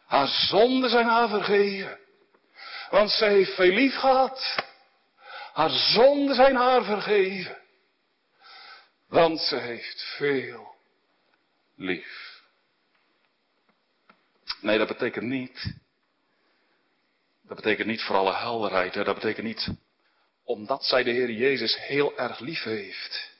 [0.05, 1.99] haar zonden zijn haar vergeven,
[2.89, 4.55] want ze heeft veel lief gehad.
[5.53, 7.57] Haar zonden zijn haar vergeven,
[9.07, 10.75] want ze heeft veel
[11.75, 12.41] lief.
[14.61, 15.81] Nee, dat betekent niet
[17.53, 18.93] dat betekent niet voor alle helderheid.
[18.93, 19.67] Dat betekent niet
[20.43, 23.31] omdat zij de Heer Jezus heel erg lief heeft.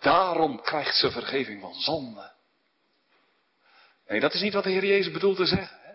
[0.00, 2.32] Daarom krijgt ze vergeving van zonde.
[4.06, 5.78] Nee, dat is niet wat de Heer Jezus bedoelt te zeggen.
[5.82, 5.92] Hè?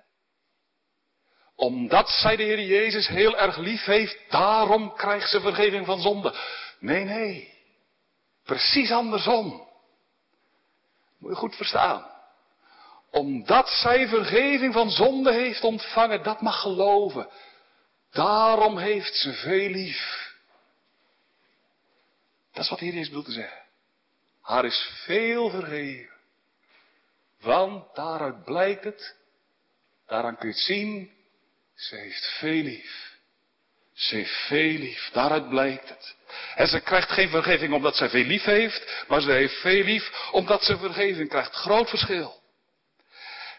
[1.55, 6.35] Omdat zij de Heer Jezus heel erg lief heeft, daarom krijgt ze vergeving van zonde.
[6.79, 7.53] Nee, nee.
[8.43, 9.67] Precies andersom.
[11.17, 12.12] Moet je goed verstaan
[13.13, 17.29] omdat zij vergeving van zonde heeft ontvangen, dat mag geloven.
[18.11, 20.31] Daarom heeft ze veel lief.
[22.53, 23.61] Dat is wat hier is bedoelt te zeggen.
[24.41, 26.13] Haar is veel vergeven.
[27.41, 29.15] Want daaruit blijkt het,
[30.07, 31.11] daaraan kun je het zien,
[31.75, 33.17] ze heeft veel lief.
[33.93, 36.15] Ze heeft veel lief, daaruit blijkt het.
[36.55, 40.29] En ze krijgt geen vergeving omdat zij veel lief heeft, maar ze heeft veel lief
[40.31, 41.53] omdat ze vergeving krijgt.
[41.53, 42.41] Groot verschil.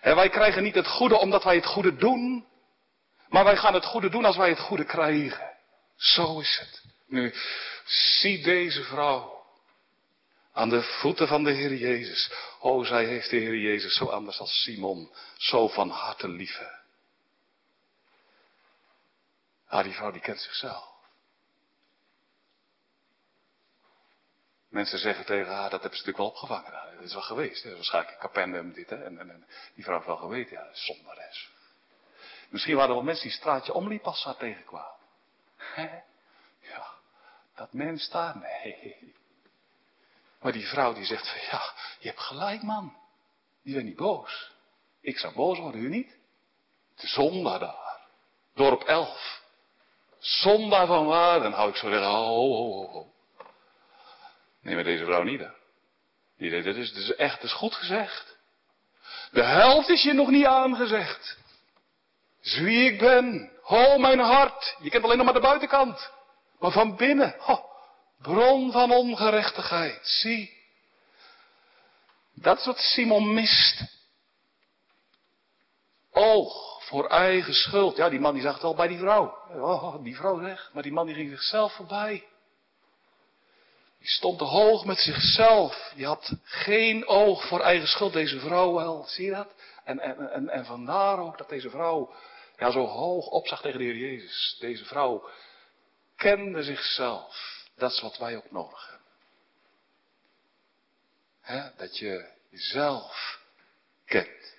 [0.04, 2.46] En wij krijgen niet het goede omdat wij het goede doen,
[3.28, 5.56] maar wij gaan het goede doen als wij het goede krijgen.
[5.96, 6.82] Zo is het.
[7.06, 7.34] Nu,
[7.84, 9.44] zie deze vrouw
[10.52, 12.32] aan de voeten van de Heer Jezus.
[12.60, 16.60] O, zij heeft de Heer Jezus zo anders als Simon, zo van harte lief.
[19.68, 20.93] Ah, die vrouw die kent zichzelf.
[24.74, 26.72] Mensen zeggen tegen haar, dat hebben ze natuurlijk wel opgevangen.
[26.72, 27.62] Nou, dat is wel geweest.
[27.62, 27.74] Hè.
[27.74, 28.90] Waarschijnlijk Capernaum dit.
[28.90, 29.04] Hè.
[29.04, 31.50] En, en, en, die vrouw heeft wel geweten, ja, zondares.
[32.48, 34.96] Misschien waren er wel mensen die straatje omliep als ze haar tegenkwamen.
[36.60, 36.86] Ja,
[37.54, 39.14] dat mens daar, nee.
[40.40, 42.96] Maar die vrouw die zegt van, ja, je hebt gelijk man.
[43.62, 44.52] Die bent niet boos.
[45.00, 46.16] Ik zou boos worden, u niet?
[46.96, 48.00] De zondaar daar.
[48.54, 49.42] Dorp 11.
[50.18, 51.40] Zondaar van waar?
[51.40, 53.12] Dan hou ik zo ho.
[54.64, 55.48] Nee, maar deze vrouw niet hè.
[56.38, 58.36] Die dit is, dit is echt, dat is goed gezegd.
[59.30, 61.38] De helft is je nog niet aangezegd.
[62.42, 63.50] Wie ik ben.
[63.62, 64.76] Ho, mijn hart.
[64.80, 66.10] Je kent alleen nog maar de buitenkant.
[66.58, 67.34] Maar van binnen.
[67.38, 67.64] Ho,
[68.18, 70.00] bron van ongerechtigheid.
[70.02, 70.52] Zie.
[72.34, 73.82] Dat is wat Simon mist.
[76.10, 77.96] Oog voor eigen schuld.
[77.96, 79.38] Ja, die man die zag het al bij die vrouw.
[79.48, 80.70] Oh, die vrouw zeg.
[80.72, 82.24] Maar die man die ging zichzelf voorbij.
[84.04, 85.92] Die stond te hoog met zichzelf.
[85.94, 88.12] Die had geen oog voor eigen schuld.
[88.12, 89.04] Deze vrouw wel.
[89.04, 89.54] Zie je dat?
[89.84, 92.14] En, en, en, en vandaar ook dat deze vrouw
[92.56, 94.56] ja, zo hoog opzag tegen de Heer Jezus.
[94.60, 95.28] Deze vrouw
[96.16, 97.64] kende zichzelf.
[97.76, 99.00] Dat is wat wij ook nodig
[101.40, 101.74] hebben.
[101.76, 103.40] dat je jezelf
[104.04, 104.54] kent.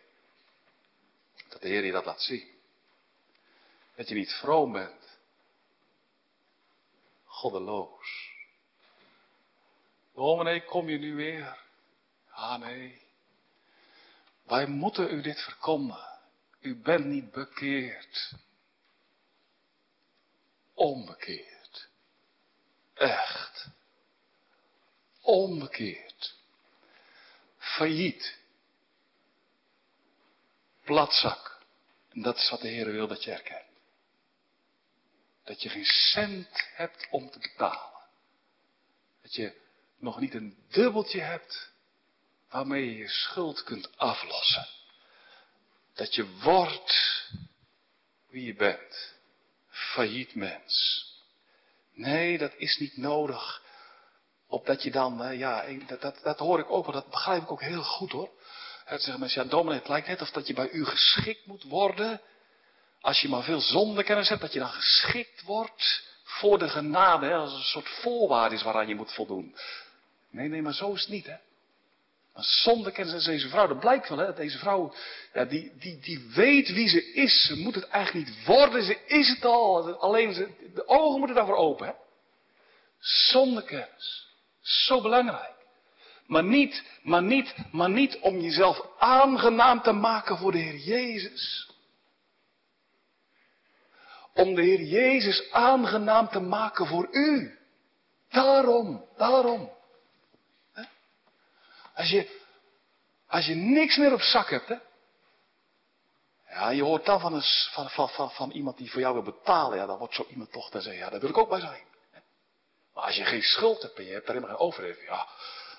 [1.50, 2.52] Dat de Heer je dat laat zien.
[3.96, 5.18] Dat je niet vroom bent.
[7.26, 8.25] Goddeloos.
[10.16, 11.58] Dominee, kom je nu weer?
[12.30, 13.02] Ah nee.
[14.44, 16.20] Wij moeten u dit verkondigen.
[16.60, 18.34] U bent niet bekeerd.
[20.74, 21.90] Onbekeerd.
[22.94, 23.68] Echt.
[25.22, 26.36] Onbekeerd.
[27.58, 28.38] Failliet.
[30.84, 31.64] Platzak.
[32.10, 33.64] En dat is wat de Heer wil dat je herkent.
[35.44, 38.08] Dat je geen cent hebt om te betalen.
[39.22, 39.64] Dat je
[40.06, 41.72] nog niet een dubbeltje hebt
[42.50, 44.68] waarmee je je schuld kunt aflossen.
[45.94, 47.30] Dat je wordt
[48.30, 49.14] wie je bent.
[49.70, 51.06] Failliet mens.
[51.94, 53.62] Nee, dat is niet nodig.
[54.48, 57.84] Opdat je dan, ja, dat, dat, dat hoor ik ook, dat begrijp ik ook heel
[57.84, 58.30] goed hoor.
[58.86, 61.64] Het zeggen mensen, ja dominee, het lijkt net of dat je bij u geschikt moet
[61.64, 62.22] worden.
[63.02, 67.36] Als je maar veel zondekennis hebt, dat je dan geschikt wordt voor de genade, hè,
[67.36, 69.56] als een soort voorwaarde is waaraan je moet voldoen.
[70.36, 71.36] Nee, nee, maar zo is het niet, hè.
[72.34, 74.34] Maar zonder kennis is deze vrouw, dat blijkt wel, hè.
[74.34, 74.94] Deze vrouw,
[75.34, 77.46] ja, die, die, die weet wie ze is.
[77.46, 80.00] Ze moet het eigenlijk niet worden, ze is het al.
[80.00, 81.94] Alleen ze, de ogen moeten daarvoor open, hè.
[83.00, 84.28] Zonder kennis.
[84.62, 85.56] Zo belangrijk.
[86.26, 91.70] Maar niet, maar niet, maar niet om jezelf aangenaam te maken voor de Heer Jezus.
[94.34, 97.58] Om de Heer Jezus aangenaam te maken voor u.
[98.30, 99.74] Daarom, daarom.
[101.96, 102.42] Als je,
[103.28, 104.76] als je niks meer op zak hebt, hè.
[106.50, 109.24] Ja, je hoort dan van, een, van, van, van, van iemand die voor jou wil
[109.24, 109.78] betalen.
[109.78, 111.84] Ja, dan wordt zo iemand toch, dan zeg ja, daar wil ik ook bij zijn.
[112.94, 115.08] Maar als je geen schuld hebt en je hebt daar helemaal geen overheving.
[115.08, 115.28] Ja,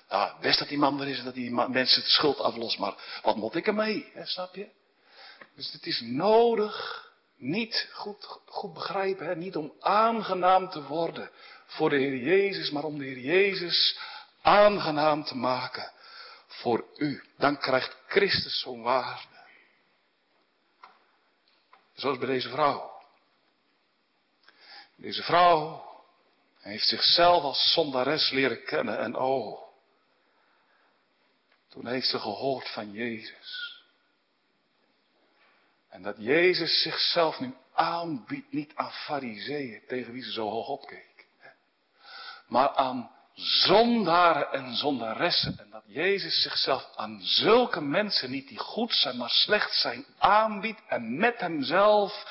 [0.09, 2.77] nou, best dat die man er is en dat die mensen de schuld aflost.
[2.77, 4.69] Maar wat moet ik ermee, hè, snap je?
[5.55, 11.31] Dus het is nodig, niet goed, goed begrijpen, hè, niet om aangenaam te worden
[11.65, 13.99] voor de Heer Jezus, maar om de Heer Jezus
[14.41, 15.91] aangenaam te maken
[16.57, 17.23] voor u.
[17.37, 19.37] Dan krijgt Christus zo'n waarde.
[21.93, 23.01] Zoals bij deze vrouw.
[24.95, 25.85] Deze vrouw
[26.59, 29.61] heeft zichzelf als zondares leren kennen en oh,
[31.69, 33.81] toen heeft ze gehoord van Jezus.
[35.89, 41.27] En dat Jezus zichzelf nu aanbiedt, niet aan fariseeën tegen wie ze zo hoog opkeek,
[42.47, 45.55] maar aan zondaren en zondaressen.
[45.59, 50.81] En dat Jezus zichzelf aan zulke mensen, niet die goed zijn, maar slecht zijn, aanbiedt
[50.87, 52.25] en met hemzelf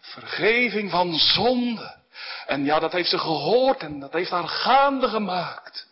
[0.00, 1.96] vergeving van zonde.
[2.46, 5.86] En ja, dat heeft ze gehoord en dat heeft haar gaande gemaakt.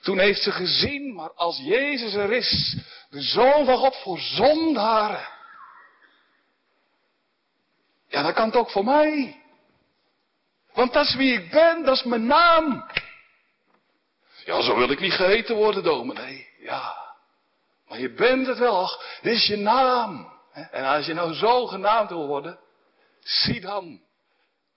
[0.00, 2.76] Toen heeft ze gezien, maar als Jezus er is,
[3.10, 5.28] de Zoon van God voor zondaren.
[8.08, 9.42] Ja, dat kan het ook voor mij.
[10.72, 12.84] Want dat is wie ik ben, dat is mijn naam.
[14.44, 16.48] Ja, zo wil ik niet geheten worden, dominee.
[16.58, 16.96] Ja.
[17.88, 20.32] Maar je bent het wel, dit is je naam.
[20.52, 22.58] En als je nou zo genaamd wil worden,
[23.20, 24.00] zie dan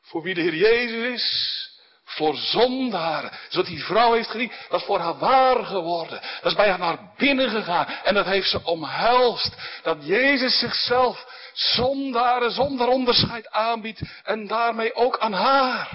[0.01, 1.65] voor wie de Heer Jezus is.
[2.03, 3.31] Voor zondaren.
[3.49, 6.21] Zodat die vrouw heeft gezien, dat is voor haar waar geworden.
[6.41, 7.87] Dat is bij haar naar binnen gegaan.
[7.87, 9.55] En dat heeft ze omhelst.
[9.83, 14.01] Dat Jezus zichzelf zondaren zonder onderscheid aanbiedt.
[14.23, 15.89] En daarmee ook aan haar.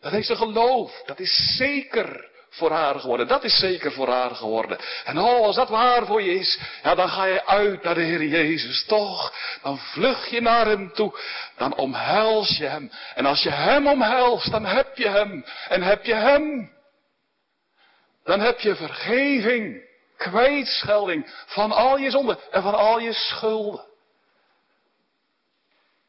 [0.00, 1.02] Dat heeft ze geloofd.
[1.06, 3.28] Dat is zeker voor haar geworden.
[3.28, 4.78] Dat is zeker voor haar geworden.
[5.04, 8.02] En oh, als dat waar voor je is, ja, dan ga je uit naar de
[8.02, 9.34] Heer Jezus, toch?
[9.62, 11.18] Dan vlug je naar Hem toe.
[11.56, 12.90] Dan omhels je Hem.
[13.14, 15.44] En als je Hem omhelst, dan heb je Hem.
[15.68, 16.72] En heb je Hem,
[18.24, 19.82] dan heb je vergeving,
[20.16, 23.86] kwijtschelding van al je zonden en van al je schulden.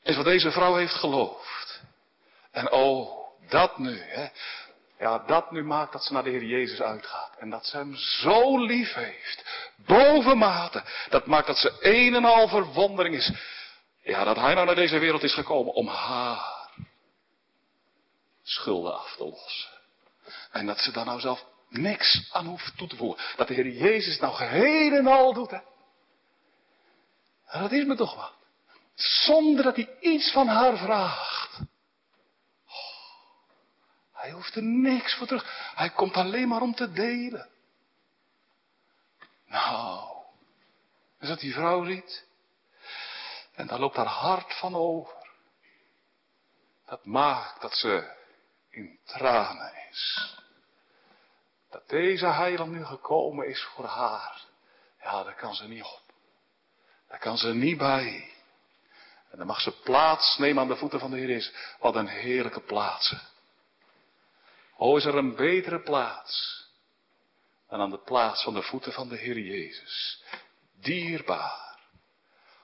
[0.04, 1.82] Is wat deze vrouw heeft geloofd.
[2.52, 3.19] En oh,
[3.50, 4.28] dat nu, hè.
[5.00, 7.36] Ja, dat nu maakt dat ze naar de Heer Jezus uitgaat.
[7.38, 9.44] En dat ze hem zo lief heeft.
[9.76, 10.84] Bovenmate.
[11.10, 13.32] Dat maakt dat ze een en al verwondering is.
[14.04, 16.60] Ja, dat hij nou naar deze wereld is gekomen om haar
[18.44, 19.70] schulden af te lossen.
[20.52, 23.24] En dat ze daar nou zelf niks aan hoeft toe te voegen.
[23.36, 25.60] Dat de Heer Jezus nou geheel en al doet, hè.
[27.60, 28.34] dat is me toch wat.
[28.96, 31.60] Zonder dat hij iets van haar vraagt.
[34.20, 35.72] Hij hoeft er niks voor terug.
[35.76, 37.50] Hij komt alleen maar om te delen.
[39.46, 40.10] Nou,
[41.20, 42.26] is dat die vrouw ziet?
[43.54, 45.14] En daar loopt haar hart van over.
[46.86, 48.16] Dat maakt dat ze
[48.70, 50.34] in tranen is.
[51.70, 54.42] Dat deze heiland nu gekomen is voor haar.
[55.02, 56.02] Ja, daar kan ze niet op.
[57.08, 58.34] Daar kan ze niet bij.
[59.32, 61.54] En dan mag ze plaats nemen aan de voeten van de Heer is.
[61.80, 63.29] Wat een heerlijke plaatsen.
[64.82, 66.68] O, is er een betere plaats
[67.68, 70.24] dan aan de plaats van de voeten van de Heer Jezus.
[70.74, 71.80] Dierbaar.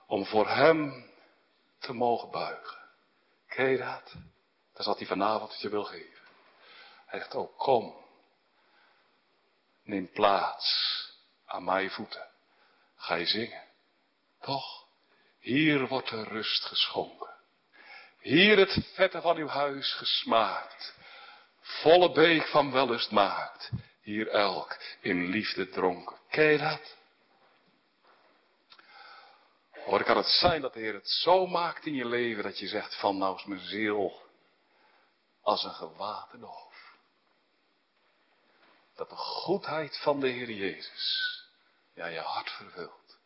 [0.08, 1.12] Om voor Hem
[1.80, 2.78] te mogen buigen.
[3.48, 4.14] Ken je dat?
[4.72, 6.24] Dat is wat hij vanavond het je wil geven.
[7.06, 7.96] Hij zegt, oh kom.
[9.84, 11.00] Neem plaats
[11.46, 12.28] aan mijn voeten.
[12.96, 13.64] Ga je zingen.
[14.42, 14.86] Toch?
[15.40, 17.34] Hier wordt de rust geschonken.
[18.20, 20.95] Hier het vette van uw huis gesmaakt
[21.66, 23.72] volle beek van wellust maakt.
[24.02, 26.18] Hier elk in liefde dronken.
[26.30, 26.96] Ken je dat?
[29.72, 32.68] Hoor, kan het zijn dat de Heer het zo maakt in je leven dat je
[32.68, 34.22] zegt van nou is mijn ziel
[35.42, 36.98] als een gewaterde hoofd.
[38.96, 41.34] Dat de goedheid van de Heer Jezus
[41.94, 43.18] ja, je hart vervult.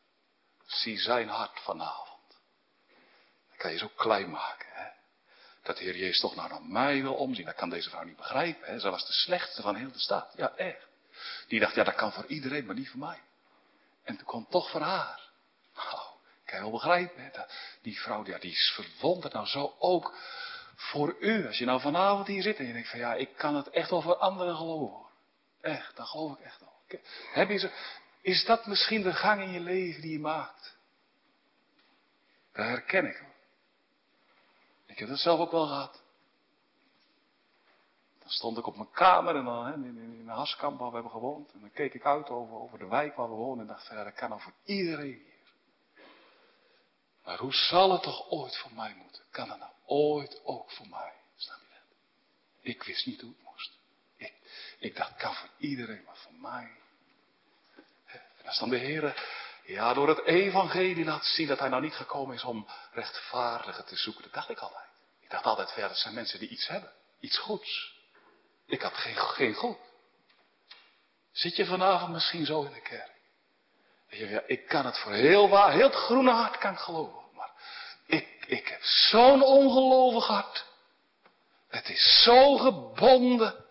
[0.65, 2.39] Zie zijn hart vanavond.
[3.49, 4.67] Dan kan je zo klein maken.
[4.71, 4.89] Hè?
[5.69, 7.45] Dat de Heer Jezus toch nou naar mij wil omzien.
[7.45, 8.67] Dat kan deze vrouw niet begrijpen.
[8.67, 8.79] Hè?
[8.79, 10.33] Zij was de slechtste van heel de stad.
[10.35, 10.87] Ja, echt.
[11.47, 13.21] Die dacht, ja, dat kan voor iedereen, maar niet voor mij.
[14.03, 15.29] En toen kwam toch voor haar.
[15.75, 15.99] Nou,
[16.45, 17.23] kan je wel begrijpen.
[17.23, 17.29] Hè?
[17.81, 19.33] Die vrouw, ja, die is verwonderd.
[19.33, 20.17] Nou, zo ook
[20.75, 21.47] voor u.
[21.47, 23.89] Als je nou vanavond hier zit en je denkt van, ja, ik kan het echt
[23.89, 25.05] wel voor anderen geloven.
[25.61, 27.01] Echt, dat geloof ik echt wel.
[27.33, 27.69] Heb je zo,
[28.21, 30.77] is dat misschien de gang in je leven die je maakt?
[32.53, 33.28] Dat herken ik.
[34.89, 36.01] Ik heb dat zelf ook wel gehad.
[38.19, 40.93] Dan stond ik op mijn kamer en dan, hè, in, in, in Haskamp waar we
[40.93, 41.51] hebben gewoond.
[41.51, 44.03] En dan keek ik uit over, over de wijk waar we wonen en dacht, ja,
[44.03, 45.53] dat kan nou voor iedereen hier.
[47.23, 49.23] Maar hoe zal het toch ooit voor mij moeten?
[49.31, 51.13] Kan het nou ooit ook voor mij?
[51.35, 51.97] Snap je dat?
[52.61, 53.77] Ik wist niet hoe het moest.
[54.15, 54.33] Ik,
[54.79, 56.71] ik dacht, kan voor iedereen, maar voor mij.
[58.37, 59.03] En als dan de Heer
[59.69, 63.95] ja, door het evangelie laat zien dat hij nou niet gekomen is om rechtvaardigen te
[63.95, 64.23] zoeken.
[64.23, 64.87] Dat dacht ik altijd.
[65.19, 66.91] Ik dacht altijd verder, dat zijn mensen die iets hebben.
[67.19, 67.97] Iets goeds.
[68.65, 69.77] Ik had geen, geen goed.
[71.31, 73.17] Zit je vanavond misschien zo in de kerk?
[74.07, 77.23] Ja, ik kan het voor heel waar, heel het groene hart kan ik geloven.
[77.33, 77.51] Maar
[78.05, 80.65] ik, ik heb zo'n ongelovig hart.
[81.67, 83.65] Het is zo gebonden.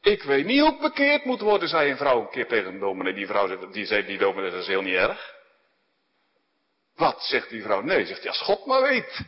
[0.00, 2.78] Ik weet niet hoe ik bekeerd moet worden, zei een vrouw een keer tegen een
[2.78, 3.14] dominee.
[3.14, 5.34] Die vrouw die zei, die dominee, dat is heel niet erg.
[6.94, 7.80] Wat, zegt die vrouw?
[7.80, 9.20] Nee, zegt hij, als God maar weet.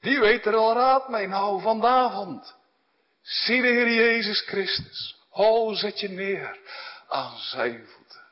[0.00, 1.26] Die weet er al raad mee.
[1.26, 2.56] Nou, vanavond.
[3.22, 5.16] Zie de Heer Jezus Christus.
[5.28, 6.58] Ho, zet je neer
[7.08, 8.22] aan zijn voeten.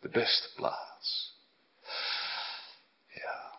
[0.00, 1.34] De beste plaats.
[3.06, 3.58] Ja.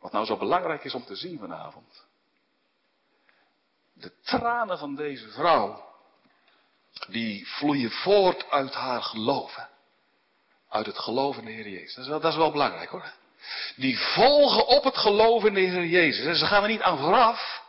[0.00, 2.01] Wat nou zo belangrijk is om te zien vanavond.
[4.02, 5.84] De tranen van deze vrouw,
[7.08, 9.58] die vloeien voort uit haar geloof.
[10.68, 11.94] Uit het geloof in de Heer Jezus.
[11.94, 13.12] Dat is wel, dat is wel belangrijk hoor.
[13.76, 16.26] Die volgen op het geloof in de Heer Jezus.
[16.26, 17.62] En ze gaan er niet aan vooraf.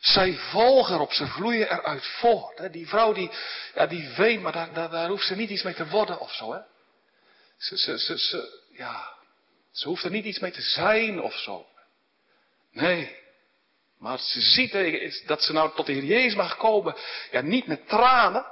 [0.00, 2.72] Zij volgen erop, ze vloeien eruit voort.
[2.72, 3.30] Die vrouw die,
[3.74, 6.52] ja, die weent, maar daar, daar, hoeft ze niet iets mee te worden of zo.
[6.52, 6.60] Hè?
[7.56, 9.12] Ze, ze, ze, ja,
[9.72, 11.66] ze hoeft er niet iets mee te zijn of zo.
[12.72, 13.22] Nee.
[14.04, 16.96] Maar ze ziet dat ze nou tot de Heer Jezus mag komen.
[17.30, 18.46] Ja, niet met tranen.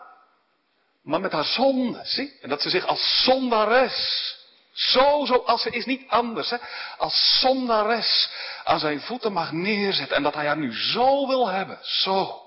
[1.03, 2.01] Maar met haar zonde.
[2.05, 2.39] Zie?
[2.41, 4.37] En dat ze zich als zondares.
[4.73, 6.51] Zo zoals ze is, niet anders.
[6.51, 6.57] Hè?
[6.99, 8.31] Als zondares
[8.65, 10.17] aan zijn voeten mag neerzetten.
[10.17, 11.79] En dat hij haar nu zo wil hebben.
[11.83, 12.41] Zo.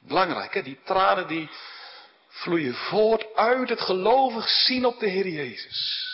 [0.00, 0.62] Belangrijk, hè?
[0.62, 1.50] Die tranen die
[2.28, 6.06] vloeien voort uit het gelovig zien op de Heer Jezus.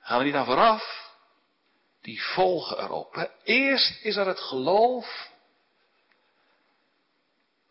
[0.00, 1.03] Gaan we niet aan vooraf.
[2.04, 3.30] Die volgen erop.
[3.44, 5.30] Eerst is er het geloof.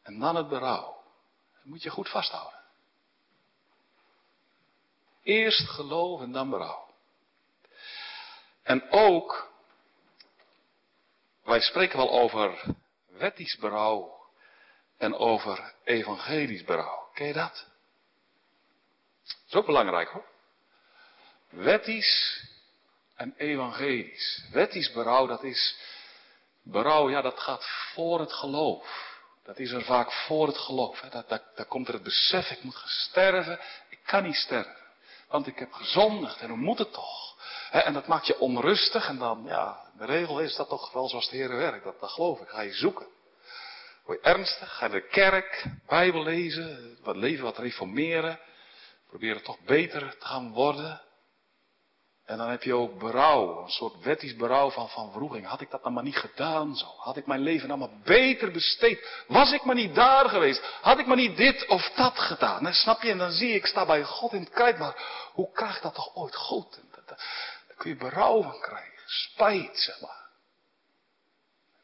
[0.01, 1.03] En dan het berouw.
[1.53, 2.59] Dat moet je goed vasthouden.
[5.23, 6.93] Eerst geloof en dan berouw.
[8.63, 9.51] En ook,
[11.43, 12.63] wij spreken wel over
[13.05, 14.27] wettisch berouw
[14.97, 17.09] en over evangelisch berouw.
[17.13, 17.65] Ken je dat?
[19.23, 20.25] Dat is ook belangrijk hoor.
[21.49, 22.43] Wettisch
[23.15, 24.43] en evangelisch.
[24.51, 25.77] Wettisch berouw, dat is
[26.63, 29.11] berouw, ja, dat gaat voor het geloof.
[29.43, 30.99] Dat is er vaak voor het geloof.
[31.55, 33.59] Daar komt er het besef, ik moet sterven.
[33.89, 34.81] Ik kan niet sterven.
[35.27, 37.35] Want ik heb gezondigd en hoe moet het toch?
[37.71, 41.29] En dat maakt je onrustig en dan, ja, de regel is dat toch wel zoals
[41.29, 41.83] de Heer werkt.
[41.83, 42.47] Dat, dat geloof ik.
[42.47, 43.07] Ga je zoeken.
[44.05, 44.77] Word je ernstig?
[44.77, 48.39] Ga je de kerk, Bijbel lezen, wat leven, wat reformeren.
[49.07, 51.01] Proberen toch beter te gaan worden.
[52.33, 55.45] En dan heb je ook berouw, een soort wettisch berouw van, van vroeging.
[55.45, 56.85] Had ik dat dan maar niet gedaan zo?
[56.85, 59.23] Had ik mijn leven dan maar beter besteed?
[59.27, 60.61] Was ik maar niet daar geweest?
[60.81, 62.73] Had ik maar niet dit of dat gedaan?
[62.73, 63.11] snap je?
[63.11, 64.95] En dan zie ik, sta bij God in het krijt, maar
[65.33, 66.81] hoe krijg ik dat toch ooit goed?
[67.05, 67.17] Daar
[67.77, 69.03] kun je berouw van krijgen.
[69.05, 70.29] Spijt, zeg maar.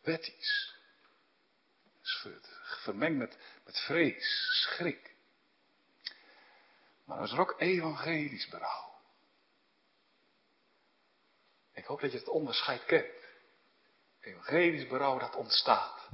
[0.01, 0.73] Wettisch.
[2.63, 5.15] Vermengd met, met vrees, schrik.
[7.05, 8.88] Maar er is ook evangelisch berouw.
[11.79, 13.05] Ik hoop dat je het onderscheid kent.
[14.21, 16.09] Evangelisch berouw dat ontstaat.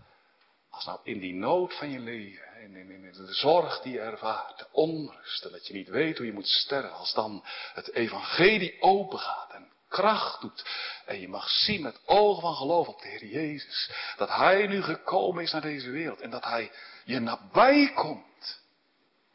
[0.70, 4.00] Als nou in die nood van je leven, in, in, in de zorg die je
[4.00, 8.82] ervaart, de onrust, dat je niet weet hoe je moet sterven, als dan het evangelie
[8.82, 10.66] opengaat en kracht doet.
[11.06, 14.82] En je mag zien met ogen van geloof op de Heer Jezus, dat Hij nu
[14.82, 16.72] gekomen is naar deze wereld en dat Hij
[17.06, 18.35] je nabij komt.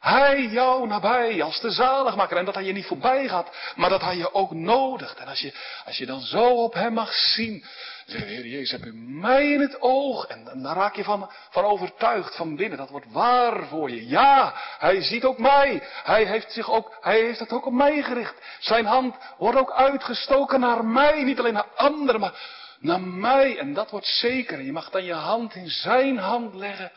[0.01, 2.37] Hij jou nabij als de zaligmaker.
[2.37, 5.17] En dat hij je niet voorbij gaat, maar dat hij je ook nodigt.
[5.17, 5.53] En als je,
[5.85, 7.65] als je dan zo op hem mag zien.
[8.05, 10.25] Zeg, Heer Jezus, heb u mij in het oog.
[10.25, 12.77] En dan raak je van, van overtuigd van binnen.
[12.77, 14.07] Dat wordt waar voor je.
[14.07, 15.83] Ja, hij ziet ook mij.
[16.03, 18.35] Hij heeft, zich ook, hij heeft het ook op mij gericht.
[18.59, 21.23] Zijn hand wordt ook uitgestoken naar mij.
[21.23, 22.39] Niet alleen naar anderen, maar
[22.79, 23.57] naar mij.
[23.57, 24.61] En dat wordt zeker.
[24.61, 26.91] Je mag dan je hand in zijn hand leggen.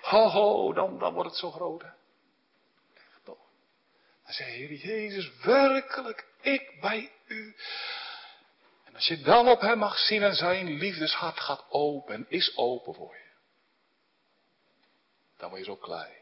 [0.00, 1.84] Ho, ho, dan, dan wordt het zo groot.
[4.28, 7.56] Dan zei Heer Jezus, werkelijk, ik bij u.
[8.84, 12.56] En als je dan op hem mag zien en zijn liefdeshart gaat open en is
[12.56, 13.30] open voor je.
[15.36, 16.16] Dan word je zo klein.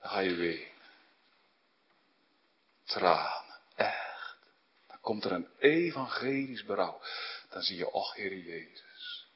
[0.00, 0.68] Dan ga je weer.
[2.84, 4.36] Tranen, echt.
[4.86, 7.00] Dan komt er een evangelisch berouw.
[7.50, 9.28] Dan zie je, och Heer Jezus.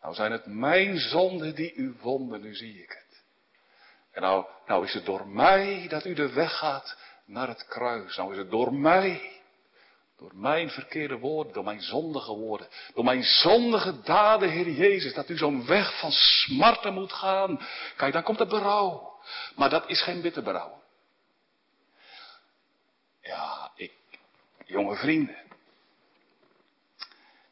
[0.00, 3.01] Nou zijn het mijn zonden die u wonden, nu zie ik het.
[4.12, 8.16] En nou, nou is het door mij dat u de weg gaat naar het kruis.
[8.16, 9.40] Nou is het door mij.
[10.16, 15.28] Door mijn verkeerde woorden, door mijn zondige woorden, door mijn zondige daden, Heer Jezus, dat
[15.28, 17.60] u zo'n weg van smarten moet gaan.
[17.96, 19.20] Kijk, dan komt het berouw.
[19.56, 20.82] Maar dat is geen bitter berouw.
[23.20, 23.92] Ja, ik,
[24.64, 25.42] jonge vrienden,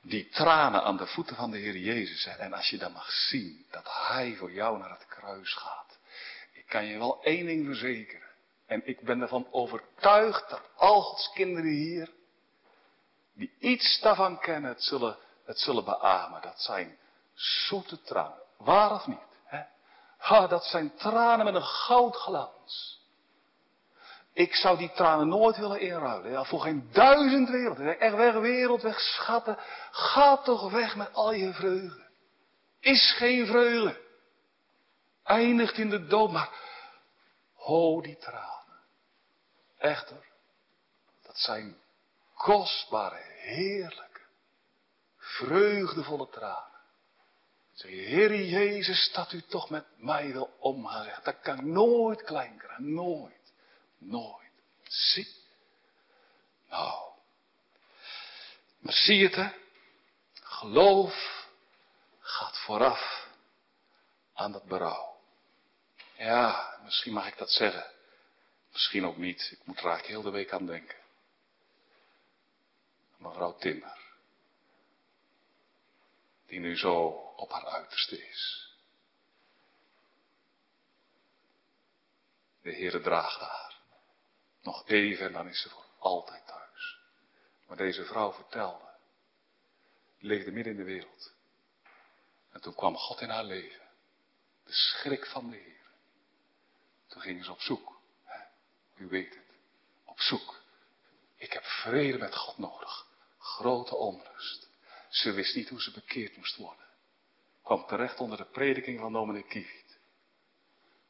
[0.02, 2.26] die tranen aan de voeten van de Heer Jezus.
[2.26, 5.89] En als je dan mag zien dat Hij voor jou naar het kruis gaat
[6.70, 8.28] kan je wel één ding verzekeren.
[8.66, 12.10] En ik ben ervan overtuigd dat al Gods kinderen hier,
[13.34, 16.42] die iets daarvan kennen, het zullen, het zullen beamen.
[16.42, 16.98] Dat zijn
[17.34, 18.38] zoete tranen.
[18.58, 19.18] Waar of niet?
[19.44, 19.62] Hè?
[20.18, 22.98] Ha, dat zijn tranen met een goudglans.
[24.32, 26.30] Ik zou die tranen nooit willen inruilen.
[26.30, 27.78] Ja, voor geen duizend wereld.
[27.78, 29.58] Echt weg, wereld, weg, schatten.
[29.90, 32.08] Ga toch weg met al je vreugde.
[32.80, 34.08] Is geen vreugde
[35.30, 36.30] eindigt in de dood.
[36.32, 36.50] Maar
[37.54, 38.80] ho die tranen.
[39.78, 40.24] Echter,
[41.22, 41.80] dat zijn
[42.34, 44.20] kostbare, heerlijke,
[45.16, 46.68] vreugdevolle tranen.
[47.72, 51.08] Zeg Heer Jezus, dat u toch met mij wil omgaan.
[51.22, 52.94] Dat kan ik nooit klein krijgen.
[52.94, 53.52] Nooit.
[53.98, 54.52] Nooit.
[54.82, 55.28] Zie.
[56.68, 57.10] Nou,
[58.78, 59.48] maar zie het hè?
[60.42, 61.46] Geloof
[62.20, 63.28] gaat vooraf
[64.34, 65.09] aan dat berouw.
[66.20, 67.92] Ja, misschien mag ik dat zeggen.
[68.72, 69.48] Misschien ook niet.
[69.50, 70.98] Ik moet er eigenlijk heel de week aan denken.
[73.16, 73.98] Mevrouw Timmer.
[76.46, 77.04] Die nu zo
[77.36, 78.74] op haar uiterste is.
[82.62, 83.74] De Heere draagt haar.
[84.62, 86.98] Nog even en dan is ze voor altijd thuis.
[87.66, 88.88] Maar deze vrouw vertelde.
[90.18, 91.32] Leefde midden in de wereld.
[92.52, 93.88] En toen kwam God in haar leven.
[94.64, 95.79] De schrik van de Heer.
[97.20, 98.00] Gingen ze op zoek.
[98.96, 99.54] U weet het.
[100.04, 100.62] Op zoek.
[101.36, 103.06] Ik heb vrede met God nodig.
[103.38, 104.68] Grote onrust.
[105.08, 106.86] Ze wist niet hoe ze bekeerd moest worden.
[107.62, 109.98] Kwam terecht onder de prediking van dominee Kievit.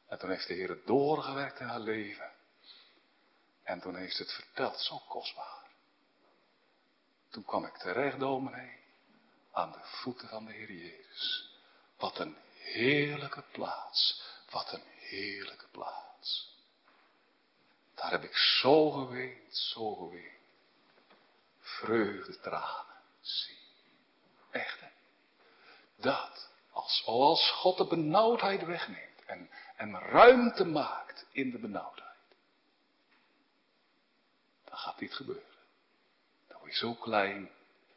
[0.07, 2.31] En toen heeft de Heer het doorgewerkt in haar leven.
[3.63, 5.65] En toen heeft ze het verteld, zo kostbaar.
[7.29, 8.79] Toen kwam ik terecht, dominee,
[9.51, 11.49] aan de voeten van de Heer Jezus.
[11.97, 14.23] Wat een heerlijke plaats.
[14.49, 14.83] Wat een
[15.15, 16.55] heerlijke plaats.
[17.95, 20.39] Daar heb ik zo geweend, zo geweend.
[21.59, 22.95] Vreugde tranen.
[23.21, 23.57] Zie.
[24.51, 24.87] Echt hè.
[25.95, 26.49] Dat.
[27.03, 29.25] Als, God de benauwdheid wegneemt.
[29.25, 32.09] En, en ruimte maakt in de benauwdheid.
[34.65, 35.43] Dan gaat dit gebeuren.
[36.47, 37.49] Dan word je zo klein.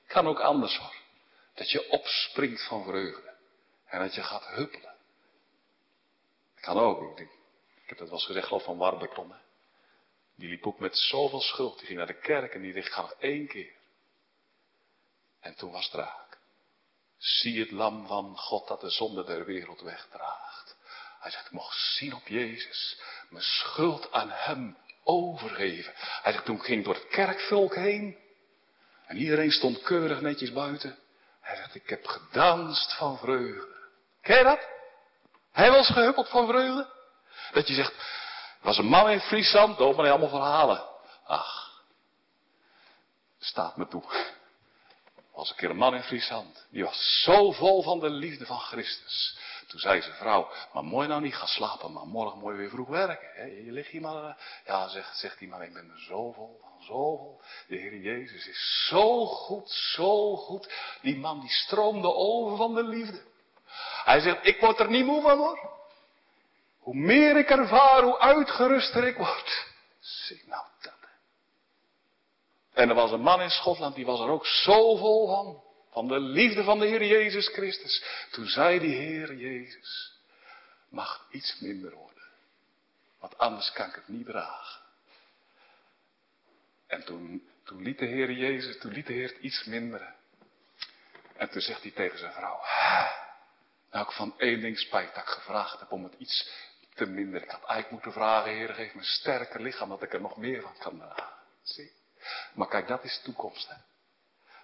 [0.06, 0.96] Kan ook anders hoor.
[1.54, 3.34] Dat je opspringt van vreugde.
[3.86, 4.93] En dat je gaat huppelen.
[6.64, 7.18] Kan ook.
[7.18, 7.30] Ik,
[7.74, 9.30] ik heb dat wel eens gezegd, geloof van.
[9.30, 9.36] Hè?
[10.36, 11.78] Die liep ook met zoveel schuld.
[11.78, 13.72] Die ging naar de kerk en die dacht, ga één keer.
[15.40, 16.38] En toen was het raak.
[17.18, 20.76] Zie het lam van God dat de zonde der wereld wegdraagt.
[21.20, 23.00] Hij zegt, ik mocht zien op Jezus.
[23.28, 25.92] Mijn schuld aan hem overgeven.
[25.96, 28.18] Hij zegt, toen ging ik door het kerkvolk heen.
[29.06, 30.98] En iedereen stond keurig netjes buiten.
[31.40, 33.74] Hij zegt, ik heb gedanst van vreugde.
[34.20, 34.73] Ken je dat?
[35.55, 36.88] Hij was gehuppeld van vreugde.
[37.52, 37.94] Dat je zegt,
[38.61, 40.84] was een man in Friesland, dominee allemaal verhalen.
[41.24, 41.82] Ach,
[43.38, 44.02] staat me toe.
[45.34, 46.66] was een keer een man in Friesland.
[46.70, 49.38] Die was zo vol van de liefde van Christus.
[49.66, 52.88] Toen zei zijn vrouw, maar mooi nou niet gaan slapen, maar morgen mooi weer vroeg
[52.88, 53.64] werken.
[53.64, 54.34] Je ligt hier maar, eh.
[54.66, 57.40] ja zegt, zegt hij, maar ik ben er zo vol van, zo vol.
[57.66, 60.72] De Heer Jezus is zo goed, zo goed.
[61.02, 63.32] Die man die stroomde over van de liefde.
[64.05, 65.72] Hij zegt, ik word er niet moe van hoor.
[66.78, 69.66] Hoe meer ik ervaar, hoe uitgeruster ik word.
[70.00, 70.92] Zie nou dat.
[72.72, 75.62] En er was een man in Schotland, die was er ook zo vol van.
[75.90, 78.05] Van de liefde van de Heer Jezus Christus.
[78.30, 80.12] Toen zei die Heer Jezus,
[80.88, 82.22] mag iets minder worden.
[83.20, 84.80] Want anders kan ik het niet dragen.
[86.86, 90.14] En toen, toen liet de Heer Jezus, toen liet de Heer het iets minderen.
[91.36, 92.61] En toen zegt hij tegen zijn vrouw,
[93.95, 96.51] nou ik van één ding spijt dat ik gevraagd heb om het iets
[96.95, 97.42] te minder.
[97.42, 100.36] Ik had eigenlijk moeten vragen, Heer, geef me een sterker lichaam, dat ik er nog
[100.36, 101.32] meer van kan dragen.
[101.62, 101.92] Zie?
[102.55, 103.68] Maar kijk, dat is de toekomst.
[103.68, 103.74] Hè?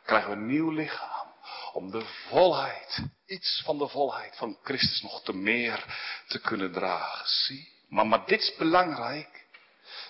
[0.05, 1.29] Krijgen we een nieuw lichaam.
[1.73, 5.85] Om de volheid, iets van de volheid van Christus nog te meer
[6.27, 7.27] te kunnen dragen.
[7.27, 7.73] Zie?
[7.89, 9.47] Maar, maar dit is belangrijk.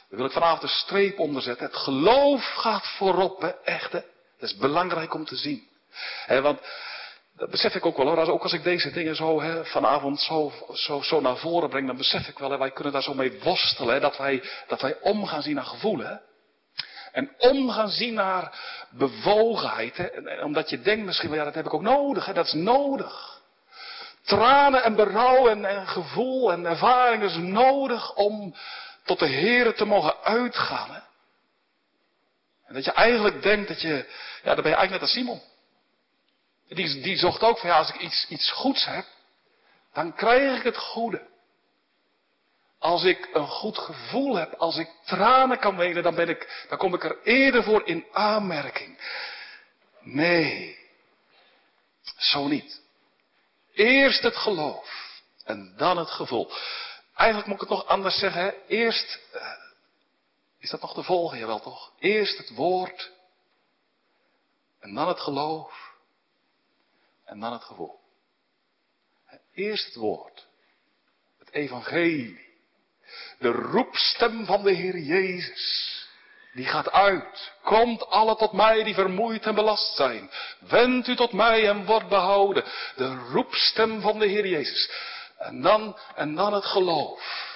[0.09, 1.66] Daar wil ik vanavond een streep onder zetten.
[1.66, 3.49] Het geloof gaat voorop, hè?
[3.49, 3.93] echt.
[3.93, 4.03] Dat
[4.39, 5.68] is belangrijk om te zien.
[6.27, 6.61] Hè, want
[7.41, 8.28] dat besef ik ook wel hoor.
[8.28, 10.53] Ook als ik deze dingen zo hè, vanavond zo,
[11.03, 14.01] zo, naar voren breng, dan besef ik wel, hè, wij kunnen daar zo mee worstelen.
[14.01, 14.97] Dat, wij, dat wij
[15.43, 16.20] zien naar gevoelen.
[17.12, 18.59] En om gaan zien naar
[18.91, 19.97] bewogenheid.
[19.97, 20.09] Hè,
[20.45, 22.26] omdat je denkt misschien wel, ja dat heb ik ook nodig.
[22.26, 23.41] Hè, dat is nodig.
[24.22, 28.55] Tranen en berouw en, gevoel en ervaring is nodig om
[29.05, 31.03] tot de Here te mogen uitgaan.
[32.66, 34.07] En dat je eigenlijk denkt dat je,
[34.43, 35.41] ja dan ben je eigenlijk net als Simon.
[36.75, 39.07] Die, die zocht ook van ja, als ik iets, iets goeds heb,
[39.93, 41.29] dan krijg ik het goede.
[42.79, 46.79] Als ik een goed gevoel heb, als ik tranen kan wenen, dan, ben ik, dan
[46.79, 48.99] kom ik er eerder voor in aanmerking.
[50.01, 50.79] Nee,
[52.16, 52.81] zo niet.
[53.73, 56.53] Eerst het geloof en dan het gevoel.
[57.14, 58.43] Eigenlijk moet ik het nog anders zeggen.
[58.43, 58.51] Hè?
[58.66, 59.43] Eerst, uh,
[60.59, 61.39] is dat nog te volgen?
[61.39, 61.93] Jawel toch?
[61.99, 63.11] Eerst het woord
[64.81, 65.89] en dan het geloof
[67.31, 67.99] en dan het gevoel.
[69.55, 70.47] Eerst het woord.
[71.39, 72.49] Het evangelie.
[73.39, 75.99] De roepstem van de Heer Jezus.
[76.53, 77.53] Die gaat uit.
[77.62, 80.31] Komt alle tot mij die vermoeid en belast zijn.
[80.59, 82.64] Wend u tot mij en wordt behouden.
[82.97, 84.91] De roepstem van de Heer Jezus.
[85.39, 87.49] En dan, en dan het geloof.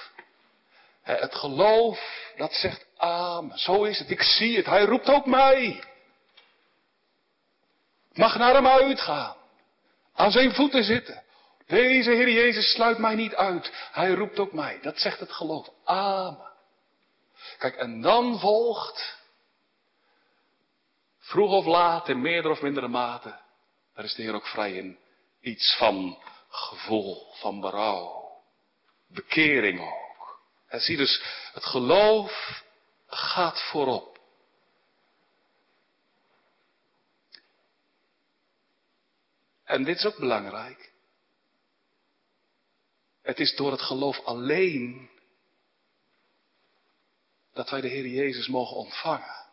[1.01, 1.99] Het geloof
[2.37, 3.57] dat zegt amen.
[3.57, 4.09] Zo is het.
[4.09, 4.65] Ik zie het.
[4.65, 5.83] Hij roept ook mij.
[8.13, 9.43] Mag naar hem uitgaan.
[10.15, 11.23] Aan zijn voeten zitten.
[11.67, 13.71] Deze Heer Jezus sluit mij niet uit.
[13.91, 14.79] Hij roept ook mij.
[14.81, 15.69] Dat zegt het geloof.
[15.83, 16.53] Amen.
[17.57, 19.17] Kijk, en dan volgt,
[21.19, 23.39] vroeg of laat, in meerdere of mindere mate,
[23.93, 24.97] daar is de Heer ook vrij in,
[25.41, 26.17] iets van
[26.49, 28.31] gevoel, van berouw,
[29.07, 30.39] bekering ook.
[30.67, 32.63] En zie dus, het geloof
[33.07, 34.14] gaat voorop.
[39.65, 40.93] En dit is ook belangrijk.
[43.21, 45.09] Het is door het geloof alleen
[47.53, 49.45] dat wij de Heer Jezus mogen ontvangen.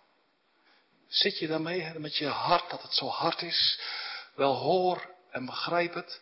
[1.08, 3.80] Zit je daarmee met je hart dat het zo hard is?
[4.34, 6.20] Wel hoor en begrijp het.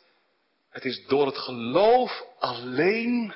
[0.70, 3.34] Het is door het geloof alleen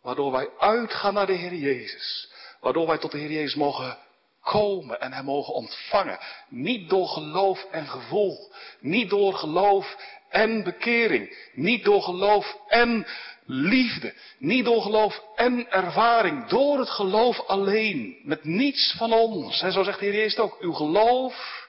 [0.00, 2.32] waardoor wij uitgaan naar de Heer Jezus.
[2.60, 3.98] Waardoor wij tot de Heer Jezus mogen
[4.44, 6.18] komen en Hem mogen ontvangen.
[6.48, 8.52] Niet door geloof en gevoel.
[8.80, 9.96] Niet door geloof
[10.28, 11.50] en bekering.
[11.52, 13.06] Niet door geloof en
[13.46, 14.14] liefde.
[14.38, 16.46] Niet door geloof en ervaring.
[16.46, 18.20] Door het geloof alleen.
[18.22, 19.62] Met niets van ons.
[19.62, 20.60] En zo zegt de Heer Jezus ook.
[20.60, 21.68] Uw geloof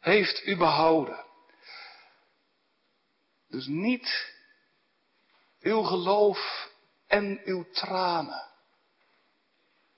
[0.00, 1.24] heeft u behouden.
[3.48, 4.34] Dus niet
[5.60, 6.70] uw geloof
[7.06, 8.44] en uw tranen.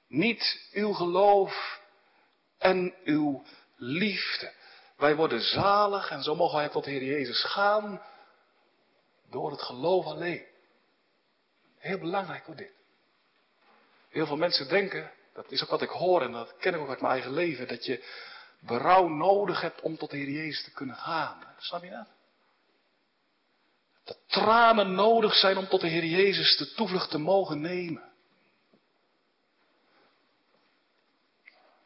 [0.09, 1.80] Niet uw geloof
[2.59, 3.44] en uw
[3.76, 4.52] liefde.
[4.96, 8.02] Wij worden zalig en zo mogen wij tot de Heer Jezus gaan
[9.30, 10.46] door het geloof alleen.
[11.78, 12.72] Heel belangrijk hoor dit.
[14.09, 16.88] Heel veel mensen denken, dat is ook wat ik hoor en dat ken ik ook
[16.88, 18.04] uit mijn eigen leven, dat je
[18.61, 21.44] berouw nodig hebt om tot de Heer Jezus te kunnen gaan.
[21.59, 22.09] Snap je dat?
[24.04, 28.02] Dat tranen nodig zijn om tot de Heer Jezus de toevlucht te mogen nemen.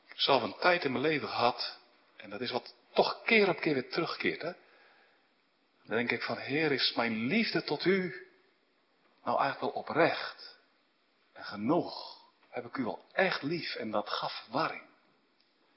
[0.02, 1.78] Ik heb zelf een tijd in mijn leven gehad,
[2.16, 4.42] en dat is wat toch keer op keer weer terugkeert.
[4.42, 4.52] Hè?
[5.84, 8.26] Dan denk ik van, Heer, is mijn liefde tot u
[9.24, 10.58] nou eigenlijk wel oprecht
[11.32, 12.20] en genoeg?
[12.48, 13.74] Heb ik u wel echt lief?
[13.74, 14.82] En dat gaf warring.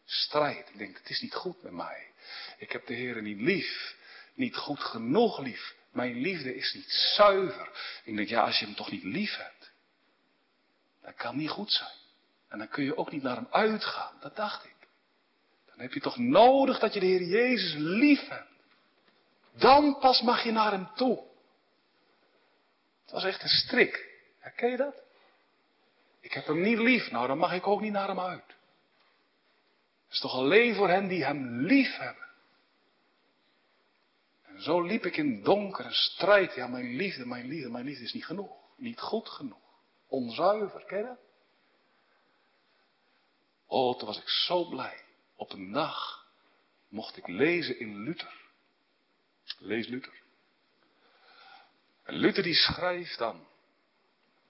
[0.05, 0.69] Strijd.
[0.69, 2.11] Ik denk, het is niet goed met mij.
[2.57, 3.95] Ik heb de Heer niet lief.
[4.33, 5.75] Niet goed genoeg lief.
[5.91, 7.69] Mijn liefde is niet zuiver.
[8.03, 9.71] Ik denk, ja, als je hem toch niet lief hebt,
[11.01, 12.04] dat kan niet goed zijn.
[12.47, 14.13] En dan kun je ook niet naar hem uitgaan.
[14.19, 14.75] Dat dacht ik.
[15.65, 18.53] Dan heb je toch nodig dat je de Heer Jezus lief hebt.
[19.57, 21.23] Dan pas mag je naar hem toe.
[23.01, 24.09] Het was echt een strik.
[24.39, 25.03] Herken je dat?
[26.19, 28.47] Ik heb hem niet lief, nou dan mag ik ook niet naar hem uit.
[30.05, 32.25] Het is toch alleen voor hen die hem lief hebben.
[34.41, 36.53] En zo liep ik in donkere strijd.
[36.53, 38.51] Ja, mijn liefde, mijn liefde, mijn liefde is niet genoeg.
[38.77, 39.57] Niet goed genoeg.
[40.07, 41.19] Onzuiver, ken je dat?
[43.67, 45.03] Oh, toen was ik zo blij.
[45.35, 46.25] Op een dag
[46.87, 48.43] mocht ik lezen in Luther.
[49.57, 50.23] Lees Luther.
[52.03, 53.47] En Luther die schrijft dan.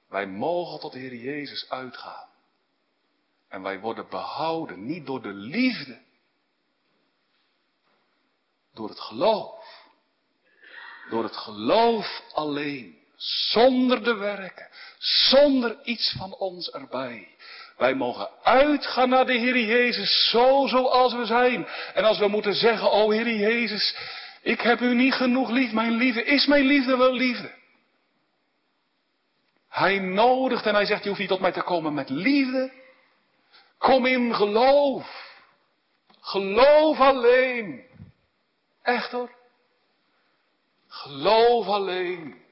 [0.07, 2.28] Wij mogen tot de Heer Jezus uitgaan.
[3.47, 6.01] En wij worden behouden niet door de liefde.
[8.74, 9.88] Door het geloof.
[11.09, 13.03] Door het geloof alleen.
[13.16, 14.70] Zonder de werken.
[14.97, 17.36] Zonder iets van ons erbij.
[17.78, 21.67] Wij mogen uitgaan naar de Heer Jezus, zo zoals we zijn.
[21.93, 23.97] En als we moeten zeggen, o Heer Jezus,
[24.41, 27.51] ik heb u niet genoeg lief, mijn liefde, is mijn liefde wel liefde?
[29.69, 32.71] Hij nodigt en hij zegt, je hoeft niet tot mij te komen met liefde.
[33.78, 35.34] Kom in geloof.
[36.19, 37.84] Geloof alleen.
[38.82, 39.32] Echt hoor.
[40.88, 42.44] Geloof alleen.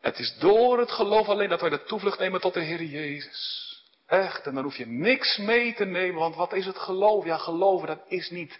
[0.00, 3.66] Het is door het geloof alleen dat wij de toevlucht nemen tot de Heer Jezus.
[4.06, 7.24] Echt, en dan hoef je niks mee te nemen, want wat is het geloof?
[7.24, 8.58] Ja, geloven dat is niet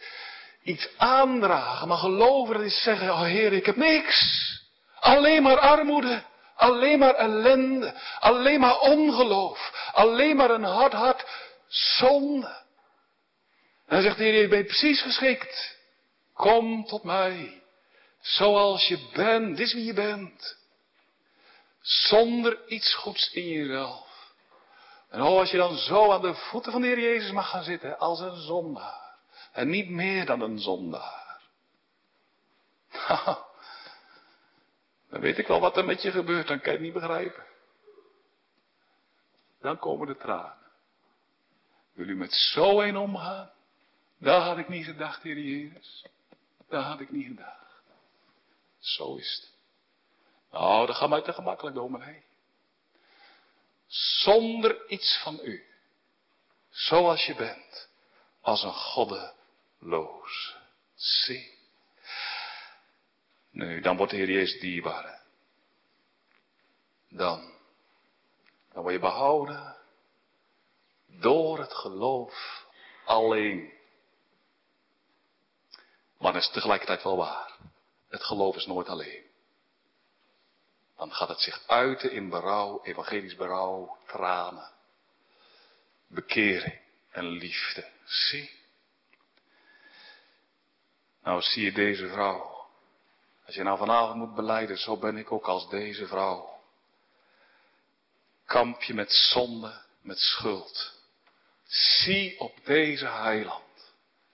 [0.62, 4.46] iets aandragen, maar geloven dat is zeggen, oh Heer, ik heb niks.
[5.00, 6.22] Alleen maar armoede,
[6.56, 11.26] alleen maar ellende, alleen maar ongeloof, alleen maar een hard hart,
[11.68, 12.46] zonde.
[13.86, 15.76] En dan zegt de Heer, je bent precies geschikt.
[16.34, 17.62] Kom tot mij,
[18.20, 20.57] zoals je bent, dit is wie je bent.
[21.80, 24.06] Zonder iets goeds in jezelf.
[25.08, 27.62] En oh, als je dan zo aan de voeten van de Heer Jezus mag gaan
[27.62, 29.16] zitten als een zondaar.
[29.52, 31.40] En niet meer dan een zondaar.
[35.10, 37.44] dan weet ik wel wat er met je gebeurt, dan kan je het niet begrijpen.
[39.60, 40.56] Dan komen de tranen.
[41.92, 43.50] Wil u met zo een omgaan?
[44.18, 46.06] Daar had ik niet gedacht, Heer Jezus.
[46.68, 47.82] Daar had ik niet gedacht.
[48.78, 49.57] Zo is het.
[50.50, 52.22] Nou, dat gaat mij te gemakkelijk, dominee.
[53.86, 55.64] Zonder iets van u.
[56.70, 57.88] Zoals je bent.
[58.40, 60.56] Als een goddeloos.
[60.94, 61.58] Zie.
[63.50, 65.22] Nu, dan wordt de Heer Jezus dierbaar.
[67.08, 67.52] Dan.
[68.72, 69.76] Dan word je behouden.
[71.06, 72.66] Door het geloof
[73.04, 73.72] alleen.
[76.18, 77.56] Maar dat is tegelijkertijd wel waar.
[78.08, 79.27] Het geloof is nooit alleen.
[80.98, 84.70] Dan gaat het zich uiten in berouw, evangelisch berouw, tranen,
[86.06, 86.80] bekering
[87.10, 87.90] en liefde.
[88.04, 88.50] Zie.
[91.22, 92.66] Nou zie je deze vrouw.
[93.46, 96.60] Als je nou vanavond moet beleiden, zo ben ik ook als deze vrouw.
[98.46, 101.02] Kamp je met zonde, met schuld.
[101.66, 103.92] Zie op deze heiland.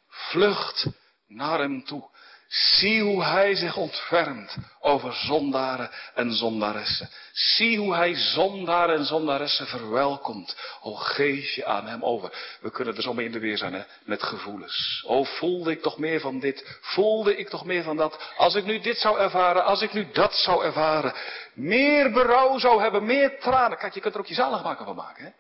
[0.09, 0.87] Vlucht
[1.27, 2.09] naar hem toe.
[2.55, 7.09] Zie hoe hij zich ontfermt over zondaren en zondaressen.
[7.33, 10.57] Zie hoe hij zondaren en zondaressen verwelkomt.
[10.83, 12.59] O, geef je aan hem over.
[12.61, 15.05] We kunnen er zo mee in de weer zijn, hè, met gevoelens.
[15.07, 16.79] O, voelde ik toch meer van dit?
[16.81, 18.33] Voelde ik toch meer van dat?
[18.37, 21.15] Als ik nu dit zou ervaren, als ik nu dat zou ervaren.
[21.55, 23.79] Meer berouw zou hebben, meer tranen.
[23.79, 25.31] Kijk, je kunt er ook je zaligmaker van maken, hè?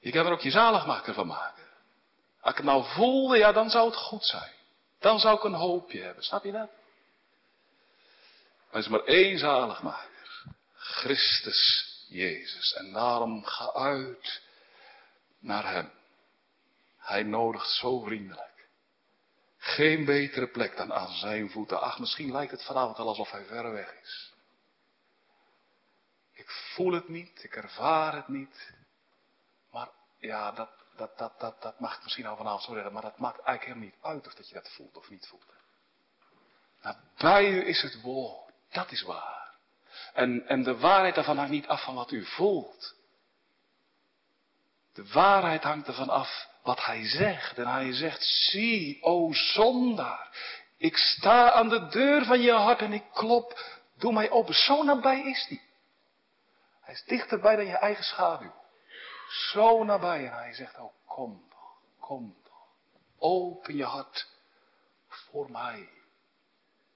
[0.00, 1.62] Je kan er ook je zaligmaker van maken.
[2.42, 4.52] Als ik het nou voelde, ja, dan zou het goed zijn.
[4.98, 6.24] Dan zou ik een hoopje hebben.
[6.24, 6.70] Snap je dat?
[8.66, 10.44] Maar er is maar één zaligmaker.
[10.74, 12.74] Christus Jezus.
[12.74, 14.42] En daarom ga uit
[15.38, 15.90] naar Hem.
[16.98, 18.68] Hij nodigt zo vriendelijk.
[19.58, 21.80] Geen betere plek dan aan zijn voeten.
[21.80, 24.32] Ach, misschien lijkt het vanavond wel alsof hij ver weg is.
[26.32, 28.74] Ik voel het niet, ik ervaar het niet.
[29.70, 29.88] Maar
[30.18, 33.18] ja, dat, dat, dat, dat, dat mag ik misschien al vanavond zo zeggen, maar dat
[33.18, 35.44] maakt eigenlijk helemaal niet uit of dat je dat voelt of niet voelt.
[36.82, 39.54] Nou, bij u is het woord, dat is waar.
[40.12, 42.94] En, en de waarheid daarvan hangt niet af van wat u voelt.
[44.92, 47.58] De waarheid hangt ervan af wat hij zegt.
[47.58, 50.36] En hij zegt, zie, o zondaar,
[50.76, 53.58] ik sta aan de deur van je hart en ik klop,
[53.98, 54.54] doe mij open.
[54.54, 55.62] Zo nabij is hij.
[56.80, 58.61] Hij is dichterbij dan je eigen schaduw.
[59.32, 62.66] Zo nabij en hij zegt, oh kom toch, kom toch.
[63.18, 64.28] Open je hart
[65.08, 65.88] voor mij.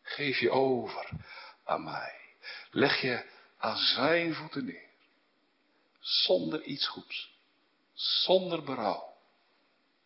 [0.03, 1.11] Geef je over
[1.65, 2.21] aan mij.
[2.71, 4.91] Leg je aan zijn voeten neer.
[5.99, 7.35] Zonder iets goeds.
[7.95, 9.17] Zonder berouw.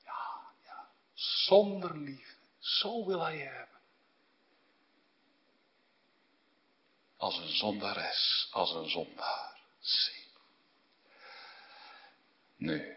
[0.04, 0.88] Ja, ja.
[1.14, 2.46] Zonder liefde.
[2.58, 3.80] Zo wil hij je hebben.
[7.16, 9.58] Als een zondares, als een zondaar.
[9.78, 10.19] Zie.
[12.60, 12.96] Nee.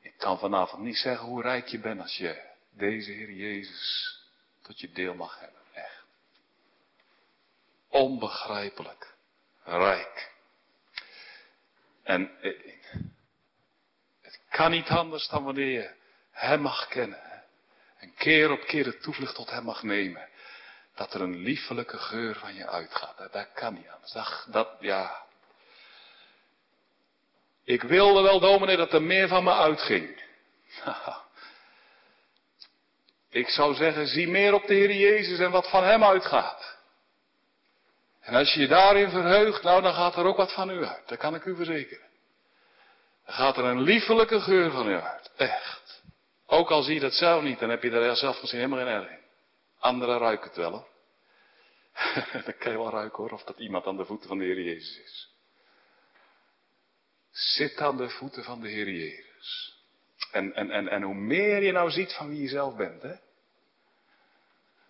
[0.00, 4.14] Ik kan vanavond niet zeggen hoe rijk je bent als je deze Heer Jezus
[4.62, 5.60] tot je deel mag hebben.
[5.72, 6.04] Echt.
[7.88, 9.14] Onbegrijpelijk
[9.64, 10.32] rijk.
[12.02, 12.30] En
[14.20, 15.94] het kan niet anders dan wanneer je
[16.30, 17.44] Hem mag kennen.
[17.98, 20.28] En keer op keer de toevlucht tot Hem mag nemen.
[20.94, 23.32] Dat er een liefelijke geur van je uitgaat.
[23.32, 24.12] Dat kan niet anders.
[24.12, 25.25] Dat, dat ja,
[27.66, 30.22] ik wilde wel, dominee, dat er meer van me uitging.
[33.30, 36.78] Ik zou zeggen, zie meer op de Heer Jezus en wat van Hem uitgaat.
[38.20, 41.08] En als je je daarin verheugt, nou dan gaat er ook wat van u uit.
[41.08, 42.06] Dat kan ik u verzekeren.
[43.24, 45.30] Dan gaat er een liefelijke geur van u uit.
[45.36, 46.02] Echt.
[46.46, 48.94] Ook al zie je dat zelf niet, dan heb je er zelf misschien helemaal geen
[48.94, 49.24] erg in.
[49.78, 50.88] Anderen ruiken het wel hoor.
[52.44, 54.60] dan kan je wel ruiken hoor, of dat iemand aan de voeten van de Heer
[54.60, 55.35] Jezus is.
[57.36, 59.80] Zit aan de voeten van de Heer Jezus.
[60.32, 63.14] En, en, en, en hoe meer je nou ziet van wie je zelf bent, hè?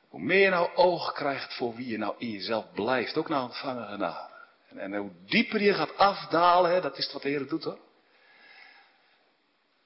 [0.09, 3.43] Hoe meer je nou oog krijgt voor wie je nou in jezelf blijft, ook na
[3.43, 4.35] ontvangen genade.
[4.69, 7.79] En, en hoe dieper je gaat afdalen, hè, dat is wat de Heer doet hoor.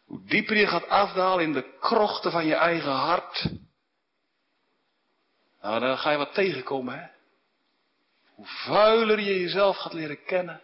[0.05, 3.49] Hoe dieper je gaat afdalen in de krochten van je eigen hart.
[5.63, 7.07] Nou, dan ga je wat tegenkomen, hè.
[8.35, 10.61] Hoe vuiler je jezelf gaat leren kennen.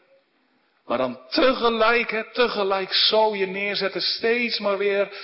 [0.86, 5.16] Maar dan tegelijk, hè, tegelijk zo je neerzetten, steeds maar weer,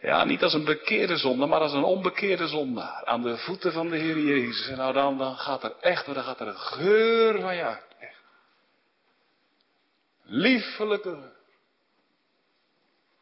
[0.00, 3.04] ja, niet als een bekeerde zonde, maar als een onbekeerde zondaar.
[3.04, 4.68] Aan de voeten van de Heer Jezus.
[4.68, 7.84] En nou dan, dan gaat er echt, dan gaat er een geur van je uit.
[7.98, 8.22] Echt.
[10.22, 11.32] Liefelijke.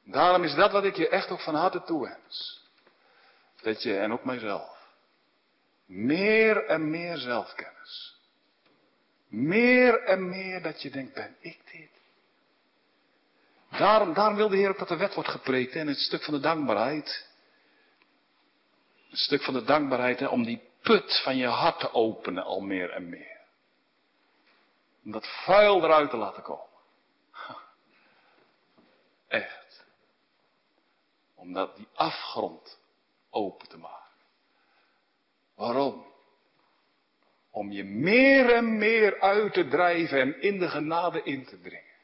[0.05, 2.62] Daarom is dat wat ik je echt ook van harte toewens.
[3.62, 4.76] Dat je, en ook mijzelf,
[5.87, 8.18] meer en meer zelfkennis
[9.29, 11.91] meer en meer dat je denkt, ben ik dit?
[13.70, 16.35] Daarom, daarom wil de Heer ook dat de wet wordt gepreekt en het stuk van
[16.35, 17.26] de dankbaarheid.
[19.09, 22.91] Het stuk van de dankbaarheid, om die put van je hart te openen al meer
[22.91, 23.41] en meer.
[25.05, 26.66] Om dat vuil eruit te laten komen.
[29.29, 29.85] Echt.
[31.35, 32.79] Om dat, die afgrond
[33.31, 34.12] open te maken.
[35.55, 36.07] Waarom?
[37.51, 41.97] Om je meer en meer uit te drijven en in de genade in te dringen.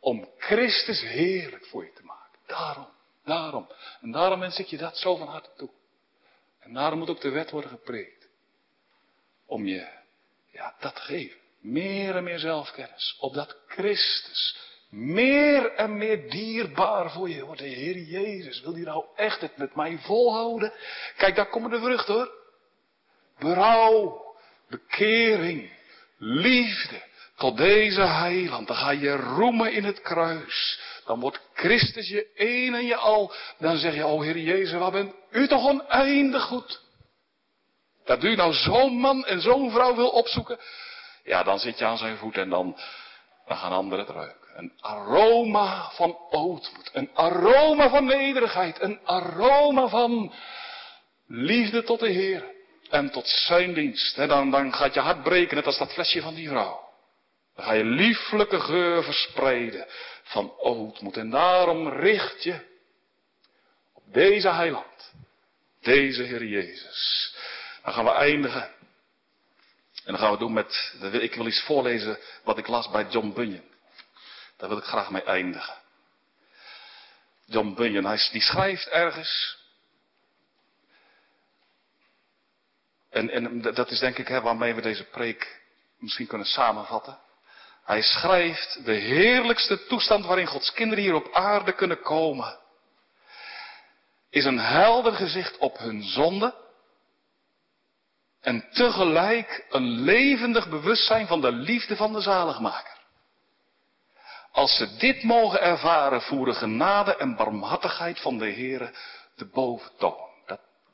[0.00, 2.38] Om Christus heerlijk voor je te maken.
[2.46, 2.88] Daarom,
[3.24, 3.68] daarom.
[4.00, 5.70] En daarom wens ik je dat zo van harte toe.
[6.58, 8.28] En daarom moet ook de wet worden gepreekt.
[9.46, 9.88] Om je,
[10.50, 11.40] ja, dat te geven.
[11.60, 13.16] Meer en meer zelfkennis.
[13.20, 17.60] Opdat Christus meer en meer dierbaar voor je wordt.
[17.60, 20.72] De Heer Jezus, wil die nou echt het met mij volhouden?
[21.16, 22.30] Kijk, daar komen de vruchten hoor.
[23.38, 24.22] Berouw,
[24.72, 25.70] bekering,
[26.18, 27.02] liefde
[27.36, 28.66] tot deze heiland.
[28.66, 30.80] Dan ga je roemen in het kruis.
[31.04, 33.32] Dan wordt Christus je een en je al.
[33.58, 36.80] Dan zeg je, oh Heer Jezus, wat bent u toch oneindig goed.
[38.04, 40.58] Dat u nou zo'n man en zo'n vrouw wil opzoeken.
[41.24, 42.76] Ja, dan zit je aan zijn voet en dan,
[43.46, 44.40] dan gaan anderen het ruiken.
[44.56, 46.90] Een aroma van ootmoed.
[46.92, 48.80] Een aroma van nederigheid.
[48.80, 50.32] Een aroma van
[51.26, 52.44] liefde tot de Heer.
[52.92, 54.16] En tot zijn dienst.
[54.16, 56.88] dan, dan gaat je hart breken, net als dat flesje van die vrouw.
[57.54, 59.86] Dan ga je lieflijke geur verspreiden
[60.22, 61.16] van ootmoed.
[61.16, 62.60] En daarom richt je
[63.92, 65.12] op deze heiland.
[65.80, 67.34] Deze Heer Jezus.
[67.82, 68.62] Dan gaan we eindigen.
[70.04, 73.32] En dan gaan we doen met, ik wil iets voorlezen wat ik las bij John
[73.34, 73.64] Bunyan.
[74.56, 75.74] Daar wil ik graag mee eindigen.
[77.46, 79.61] John Bunyan, hij, die schrijft ergens.
[83.12, 85.60] En, en dat is denk ik hè, waarmee we deze preek
[85.98, 87.18] misschien kunnen samenvatten.
[87.84, 92.58] Hij schrijft de heerlijkste toestand waarin Gods kinderen hier op aarde kunnen komen.
[94.30, 96.54] Is een helder gezicht op hun zonde.
[98.40, 103.00] En tegelijk een levendig bewustzijn van de liefde van de zaligmaker.
[104.52, 108.94] Als ze dit mogen ervaren, voeren genade en barmhartigheid van de Heere
[109.36, 110.31] de boventoon.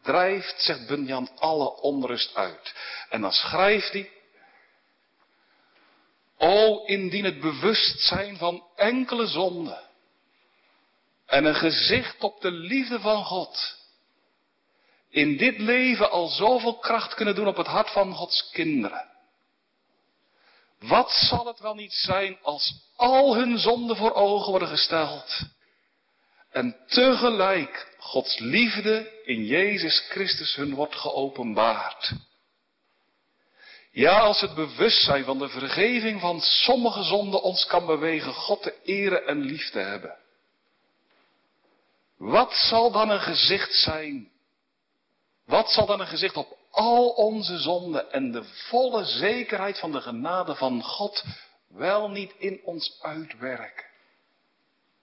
[0.09, 2.75] Drijft, zegt Bunyan, alle onrust uit.
[3.09, 4.11] En dan schrijft hij,
[6.39, 9.83] O, indien het bewustzijn van enkele zonden
[11.27, 13.77] en een gezicht op de liefde van God
[15.09, 19.09] in dit leven al zoveel kracht kunnen doen op het hart van Gods kinderen.
[20.79, 25.41] Wat zal het wel niet zijn als al hun zonden voor ogen worden gesteld
[26.51, 32.13] en tegelijk Gods liefde in Jezus Christus hun wordt geopenbaard.
[33.91, 38.75] Ja, als het bewustzijn van de vergeving van sommige zonden ons kan bewegen God te
[38.83, 40.17] eren en lief te hebben.
[42.17, 44.31] Wat zal dan een gezicht zijn?
[45.45, 50.01] Wat zal dan een gezicht op al onze zonden en de volle zekerheid van de
[50.01, 51.25] genade van God
[51.69, 53.87] wel niet in ons uitwerken?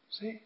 [0.08, 0.42] Zie?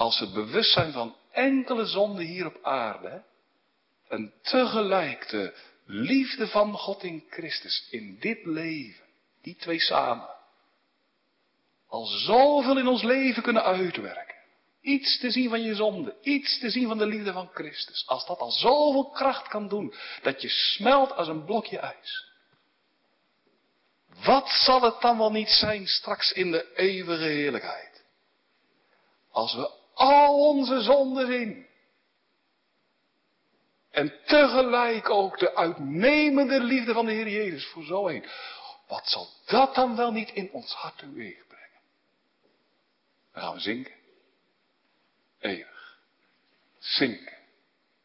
[0.00, 3.24] Als het bewustzijn van enkele zonden hier op aarde
[4.08, 9.04] en tegelijk de liefde van God in Christus in dit leven,
[9.42, 10.28] die twee samen,
[11.88, 14.34] al zoveel in ons leven kunnen uitwerken.
[14.80, 18.06] Iets te zien van je zonde, iets te zien van de liefde van Christus.
[18.06, 22.28] Als dat al zoveel kracht kan doen, dat je smelt als een blokje ijs.
[24.24, 28.04] Wat zal het dan wel niet zijn straks in de eeuwige heerlijkheid?
[29.30, 31.66] Als we al onze zonden zien,
[33.90, 38.24] en tegelijk ook de uitnemende liefde van de Heer Jezus voor zo een.
[38.88, 41.80] Wat zal dat dan wel niet in ons hart teweeg brengen?
[43.32, 43.94] Dan gaan we zinken.
[45.38, 45.98] Eeuwig.
[46.78, 47.38] Zinken.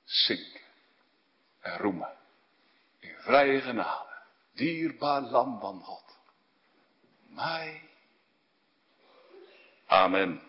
[0.04, 0.62] Zinken.
[1.60, 2.18] En roemen.
[3.00, 4.24] In vrije genade.
[4.54, 6.18] Dierbaar lam van God.
[7.28, 7.89] Mij.
[9.86, 10.45] Amen.